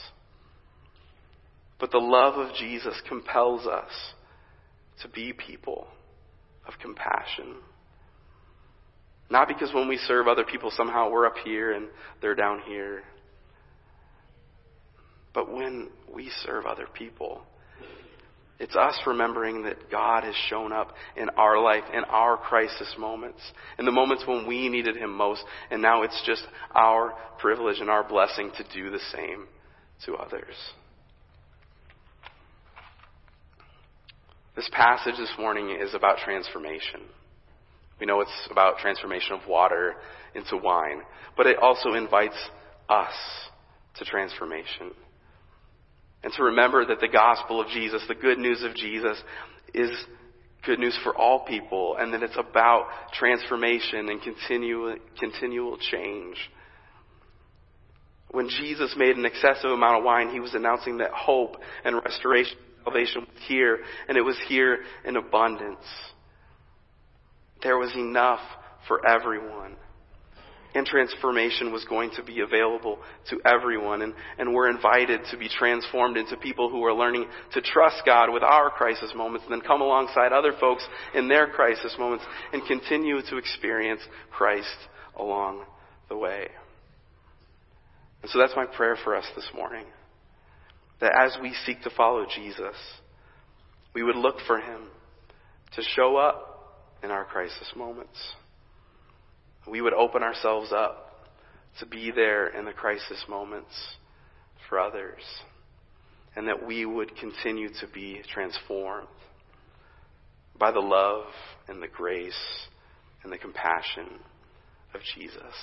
But 1.78 1.90
the 1.90 1.98
love 1.98 2.34
of 2.34 2.54
Jesus 2.56 3.00
compels 3.08 3.66
us 3.66 3.90
to 5.02 5.08
be 5.08 5.32
people 5.32 5.86
of 6.66 6.74
compassion. 6.80 7.56
Not 9.30 9.46
because 9.46 9.72
when 9.72 9.88
we 9.88 9.96
serve 9.96 10.26
other 10.26 10.44
people, 10.44 10.72
somehow 10.76 11.08
we're 11.08 11.26
up 11.26 11.36
here 11.44 11.72
and 11.72 11.88
they're 12.20 12.34
down 12.34 12.62
here. 12.66 13.02
But 15.32 15.52
when 15.52 15.90
we 16.12 16.30
serve 16.44 16.66
other 16.66 16.86
people, 16.92 17.42
it's 18.58 18.74
us 18.74 18.98
remembering 19.06 19.62
that 19.62 19.90
God 19.90 20.24
has 20.24 20.34
shown 20.48 20.72
up 20.72 20.92
in 21.16 21.30
our 21.30 21.62
life, 21.62 21.84
in 21.94 22.02
our 22.04 22.36
crisis 22.36 22.92
moments, 22.98 23.40
in 23.78 23.84
the 23.84 23.92
moments 23.92 24.24
when 24.26 24.46
we 24.46 24.68
needed 24.68 24.96
Him 24.96 25.16
most, 25.16 25.42
and 25.70 25.80
now 25.80 26.02
it's 26.02 26.22
just 26.26 26.42
our 26.74 27.14
privilege 27.38 27.78
and 27.80 27.88
our 27.88 28.06
blessing 28.06 28.50
to 28.58 28.64
do 28.74 28.90
the 28.90 29.00
same 29.12 29.46
to 30.06 30.14
others. 30.16 30.54
This 34.56 34.68
passage 34.72 35.14
this 35.16 35.32
morning 35.38 35.70
is 35.80 35.94
about 35.94 36.18
transformation. 36.18 37.00
We 38.00 38.06
know 38.06 38.20
it's 38.20 38.48
about 38.50 38.78
transformation 38.78 39.32
of 39.32 39.46
water 39.46 39.94
into 40.34 40.56
wine, 40.56 41.02
but 41.36 41.46
it 41.46 41.58
also 41.58 41.92
invites 41.92 42.36
us 42.88 43.12
to 43.96 44.04
transformation. 44.04 44.92
And 46.22 46.32
to 46.34 46.44
remember 46.44 46.84
that 46.86 47.00
the 47.00 47.08
gospel 47.08 47.60
of 47.60 47.68
Jesus, 47.68 48.02
the 48.08 48.14
good 48.14 48.38
news 48.38 48.62
of 48.62 48.74
Jesus, 48.74 49.22
is 49.74 49.90
good 50.64 50.78
news 50.78 50.98
for 51.02 51.16
all 51.16 51.44
people, 51.46 51.96
and 51.98 52.12
that 52.12 52.22
it's 52.22 52.36
about 52.36 52.86
transformation 53.14 54.08
and 54.08 54.20
continual, 54.22 54.96
continual 55.18 55.78
change. 55.78 56.36
When 58.30 58.48
Jesus 58.48 58.94
made 58.96 59.16
an 59.16 59.24
excessive 59.24 59.70
amount 59.70 59.98
of 59.98 60.04
wine, 60.04 60.30
he 60.30 60.40
was 60.40 60.54
announcing 60.54 60.98
that 60.98 61.10
hope 61.10 61.56
and 61.84 61.96
restoration, 62.04 62.56
salvation 62.84 63.22
was 63.22 63.42
here, 63.48 63.78
and 64.08 64.16
it 64.16 64.22
was 64.22 64.38
here 64.46 64.80
in 65.04 65.16
abundance. 65.16 65.84
There 67.62 67.78
was 67.78 67.94
enough 67.94 68.40
for 68.88 69.06
everyone 69.06 69.76
and 70.74 70.86
transformation 70.86 71.72
was 71.72 71.84
going 71.84 72.10
to 72.16 72.22
be 72.22 72.40
available 72.40 72.98
to 73.28 73.40
everyone. 73.44 74.02
And, 74.02 74.14
and 74.38 74.54
we're 74.54 74.70
invited 74.70 75.20
to 75.30 75.36
be 75.36 75.48
transformed 75.48 76.16
into 76.16 76.36
people 76.36 76.70
who 76.70 76.84
are 76.84 76.94
learning 76.94 77.26
to 77.52 77.60
trust 77.60 78.02
God 78.06 78.32
with 78.32 78.42
our 78.42 78.70
crisis 78.70 79.12
moments 79.14 79.46
and 79.48 79.52
then 79.52 79.66
come 79.66 79.80
alongside 79.80 80.32
other 80.32 80.52
folks 80.60 80.86
in 81.14 81.28
their 81.28 81.48
crisis 81.48 81.94
moments 81.98 82.24
and 82.52 82.64
continue 82.66 83.20
to 83.30 83.36
experience 83.36 84.00
Christ 84.30 84.68
along 85.16 85.64
the 86.08 86.16
way. 86.16 86.48
And 88.22 88.30
so 88.30 88.38
that's 88.38 88.54
my 88.54 88.66
prayer 88.66 88.96
for 89.02 89.16
us 89.16 89.24
this 89.34 89.48
morning. 89.54 89.86
That 91.00 91.12
as 91.18 91.36
we 91.42 91.54
seek 91.64 91.82
to 91.82 91.90
follow 91.90 92.26
Jesus, 92.32 92.76
we 93.94 94.02
would 94.02 94.16
look 94.16 94.36
for 94.46 94.58
Him 94.58 94.82
to 95.74 95.82
show 95.96 96.16
up 96.16 96.49
in 97.02 97.10
our 97.10 97.24
crisis 97.24 97.72
moments 97.76 98.18
we 99.68 99.80
would 99.80 99.92
open 99.92 100.22
ourselves 100.22 100.72
up 100.72 101.28
to 101.78 101.86
be 101.86 102.10
there 102.10 102.48
in 102.48 102.64
the 102.64 102.72
crisis 102.72 103.24
moments 103.28 103.72
for 104.68 104.78
others, 104.78 105.22
and 106.36 106.48
that 106.48 106.66
we 106.66 106.84
would 106.84 107.16
continue 107.16 107.68
to 107.68 107.86
be 107.92 108.20
transformed 108.32 109.08
by 110.58 110.70
the 110.70 110.80
love 110.80 111.24
and 111.68 111.82
the 111.82 111.88
grace 111.88 112.34
and 113.22 113.32
the 113.32 113.38
compassion 113.38 114.06
of 114.94 115.00
Jesus. 115.14 115.54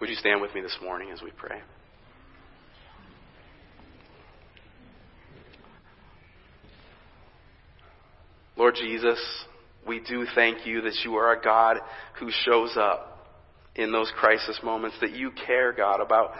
Would 0.00 0.10
you 0.10 0.16
stand 0.16 0.40
with 0.40 0.54
me 0.54 0.60
this 0.60 0.76
morning 0.82 1.10
as 1.10 1.22
we 1.22 1.30
pray? 1.30 1.60
Lord 8.56 8.74
Jesus, 8.74 9.18
we 9.86 10.00
do 10.00 10.26
thank 10.34 10.66
you 10.66 10.82
that 10.82 10.96
you 11.04 11.14
are 11.16 11.32
a 11.32 11.42
God 11.42 11.78
who 12.18 12.30
shows 12.30 12.76
up 12.76 13.12
in 13.74 13.92
those 13.92 14.10
crisis 14.16 14.58
moments, 14.62 14.96
that 15.00 15.12
you 15.12 15.30
care, 15.46 15.72
God, 15.72 16.00
about 16.00 16.32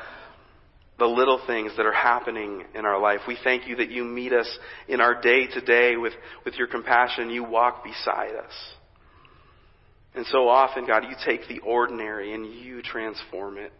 the 0.98 1.06
little 1.06 1.40
things 1.46 1.72
that 1.76 1.84
are 1.84 1.92
happening 1.92 2.64
in 2.74 2.86
our 2.86 3.00
life. 3.00 3.20
We 3.28 3.36
thank 3.44 3.68
you 3.68 3.76
that 3.76 3.90
you 3.90 4.04
meet 4.04 4.32
us 4.32 4.48
in 4.88 5.00
our 5.00 5.20
day 5.20 5.46
to 5.46 5.60
day 5.60 5.96
with, 5.96 6.14
with 6.44 6.54
your 6.54 6.66
compassion. 6.66 7.28
You 7.28 7.44
walk 7.44 7.84
beside 7.84 8.34
us. 8.34 8.52
And 10.14 10.24
so 10.26 10.48
often, 10.48 10.86
God, 10.86 11.04
you 11.04 11.14
take 11.26 11.46
the 11.46 11.58
ordinary 11.58 12.32
and 12.32 12.46
you 12.46 12.80
transform 12.80 13.58
it. 13.58 13.72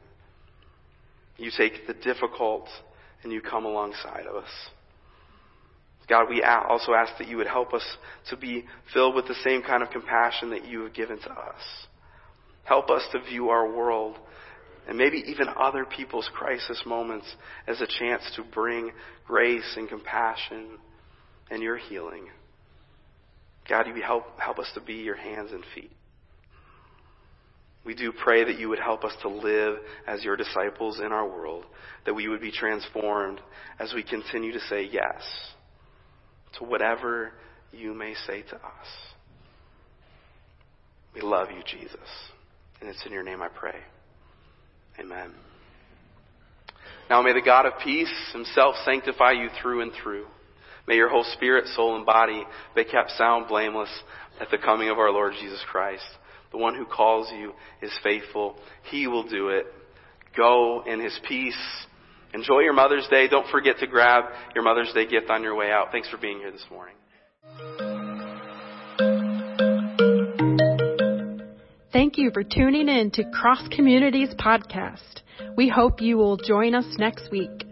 You 1.39 1.51
take 1.57 1.87
the 1.87 1.95
difficult 1.95 2.69
and 3.23 3.33
you 3.33 3.41
come 3.41 3.65
alongside 3.65 4.27
of 4.27 4.37
us. 4.37 4.51
God, 6.09 6.29
we 6.29 6.43
also 6.43 6.95
ask 6.95 7.19
that 7.19 7.29
you 7.29 7.37
would 7.37 7.49
help 7.49 7.75
us 7.75 7.85
to 8.31 8.37
be 8.37 8.65
filled 8.93 9.15
with 9.15 9.27
the 9.27 9.35
same 9.43 9.63
kind 9.63 9.83
of 9.83 9.91
compassion 9.91 10.51
that 10.51 10.67
you 10.67 10.83
have 10.83 10.95
given 10.95 11.19
to 11.19 11.31
us. 11.31 11.61
Help 12.65 12.91
us 12.91 13.03
to 13.13 13.21
view 13.21 13.49
our 13.49 13.69
world 13.69 14.17
and 14.89 14.97
maybe 14.97 15.25
even 15.27 15.49
other 15.61 15.85
people's 15.85 16.31
crisis 16.33 16.81
moments 16.87 17.27
as 17.67 17.81
a 17.81 17.87
chance 17.99 18.23
to 18.37 18.45
bring 18.45 18.93
grace 19.27 19.75
and 19.77 19.89
compassion 19.89 20.79
and 21.51 21.61
your 21.61 21.77
healing. 21.77 22.29
God, 23.69 23.89
you 23.89 24.01
help, 24.01 24.39
help 24.39 24.61
us 24.61 24.71
to 24.75 24.81
be 24.81 24.95
your 24.95 25.17
hands 25.17 25.51
and 25.51 25.65
feet. 25.75 25.91
We 27.85 27.97
do 27.97 28.13
pray 28.13 28.45
that 28.45 28.59
you 28.59 28.69
would 28.69 28.79
help 28.79 29.05
us 29.05 29.15
to 29.23 29.29
live 29.29 29.79
as 30.07 30.23
your 30.23 30.37
disciples 30.37 31.01
in 31.01 31.07
our 31.07 31.27
world, 31.27 31.65
that 32.05 32.15
we 32.15 32.29
would 32.29 32.41
be 32.41 32.53
transformed 32.53 33.41
as 33.81 33.93
we 33.93 34.05
continue 34.05 34.53
to 34.53 34.61
say 34.61 34.89
yes 34.91 35.23
to 36.59 36.65
whatever 36.65 37.33
you 37.73 37.95
may 37.95 38.15
say 38.27 38.43
to 38.43 38.57
us. 38.57 38.87
We 41.15 41.21
love 41.23 41.49
you, 41.51 41.63
Jesus. 41.65 41.99
And 42.81 42.91
it's 42.91 43.05
in 43.07 43.13
your 43.13 43.23
name 43.23 43.43
I 43.43 43.49
pray. 43.49 43.77
Amen. 45.01 45.33
Now 47.09 47.23
may 47.23 47.33
the 47.33 47.43
God 47.43 47.67
of 47.67 47.75
peace 47.83 48.13
himself 48.33 48.75
sanctify 48.85 49.33
you 49.33 49.49
through 49.61 49.83
and 49.83 49.93
through. 50.03 50.27
May 50.87 50.97
your 50.97 51.09
whole 51.09 51.25
spirit, 51.35 51.67
soul, 51.69 51.97
and 51.97 52.07
body 52.07 52.45
be 52.75 52.85
kept 52.85 53.13
sound, 53.13 53.49
blameless 53.49 53.91
at 54.41 54.51
the 54.51 54.59
coming 54.59 54.89
of 54.89 54.99
our 54.99 55.11
Lord 55.11 55.33
Jesus 55.41 55.63
Christ. 55.71 56.05
The 56.53 56.59
one 56.59 56.75
who 56.75 56.85
calls 56.85 57.31
you 57.33 57.53
is 57.83 57.93
faithful. 58.03 58.57
He 58.91 59.07
will 59.07 59.29
do 59.29 59.49
it. 59.49 59.67
Go 60.37 60.83
in 60.87 61.01
his 61.01 61.19
peace 61.27 61.57
Enjoy 62.37 62.61
your 62.61 62.75
Mother's 62.75 63.09
Day. 63.09 63.29
Don't 63.29 63.49
forget 63.49 63.79
to 63.79 63.87
grab 63.87 64.25
your 64.55 64.63
Mother's 64.63 64.93
Day 64.93 65.07
gift 65.07 65.31
on 65.31 65.43
your 65.43 65.55
way 65.55 65.71
out. 65.71 65.87
Thanks 65.91 66.11
for 66.11 66.19
being 66.19 66.37
here 66.39 66.51
this 66.51 66.67
morning. 66.71 66.95
Thank 71.95 72.19
you 72.19 72.31
for 72.35 72.45
tuning 72.45 72.91
in 72.91 73.11
to 73.13 73.25
Cross 73.33 73.69
Communities 73.75 74.35
Podcast. 74.39 75.23
We 75.57 75.71
hope 75.71 76.03
you 76.03 76.19
will 76.19 76.37
join 76.37 76.75
us 76.75 76.85
next 76.99 77.31
week. 77.31 77.65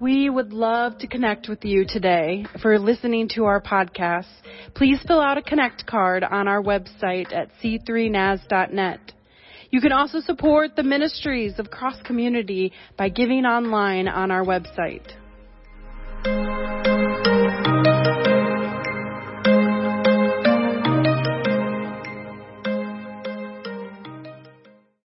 We 0.00 0.28
would 0.28 0.52
love 0.52 0.98
to 0.98 1.06
connect 1.06 1.48
with 1.48 1.64
you 1.64 1.84
today 1.88 2.44
for 2.60 2.80
listening 2.80 3.28
to 3.36 3.44
our 3.44 3.62
podcast. 3.62 4.26
Please 4.74 4.98
fill 5.06 5.20
out 5.20 5.38
a 5.38 5.42
connect 5.42 5.86
card 5.86 6.24
on 6.24 6.48
our 6.48 6.60
website 6.60 7.32
at 7.32 7.50
c3naz.net. 7.62 9.12
You 9.72 9.80
can 9.80 9.90
also 9.90 10.20
support 10.20 10.76
the 10.76 10.82
ministries 10.82 11.58
of 11.58 11.70
Cross 11.70 12.02
Community 12.02 12.72
by 12.98 13.08
giving 13.08 13.46
online 13.46 14.06
on 14.06 14.30
our 14.30 14.44
website. 14.44 15.14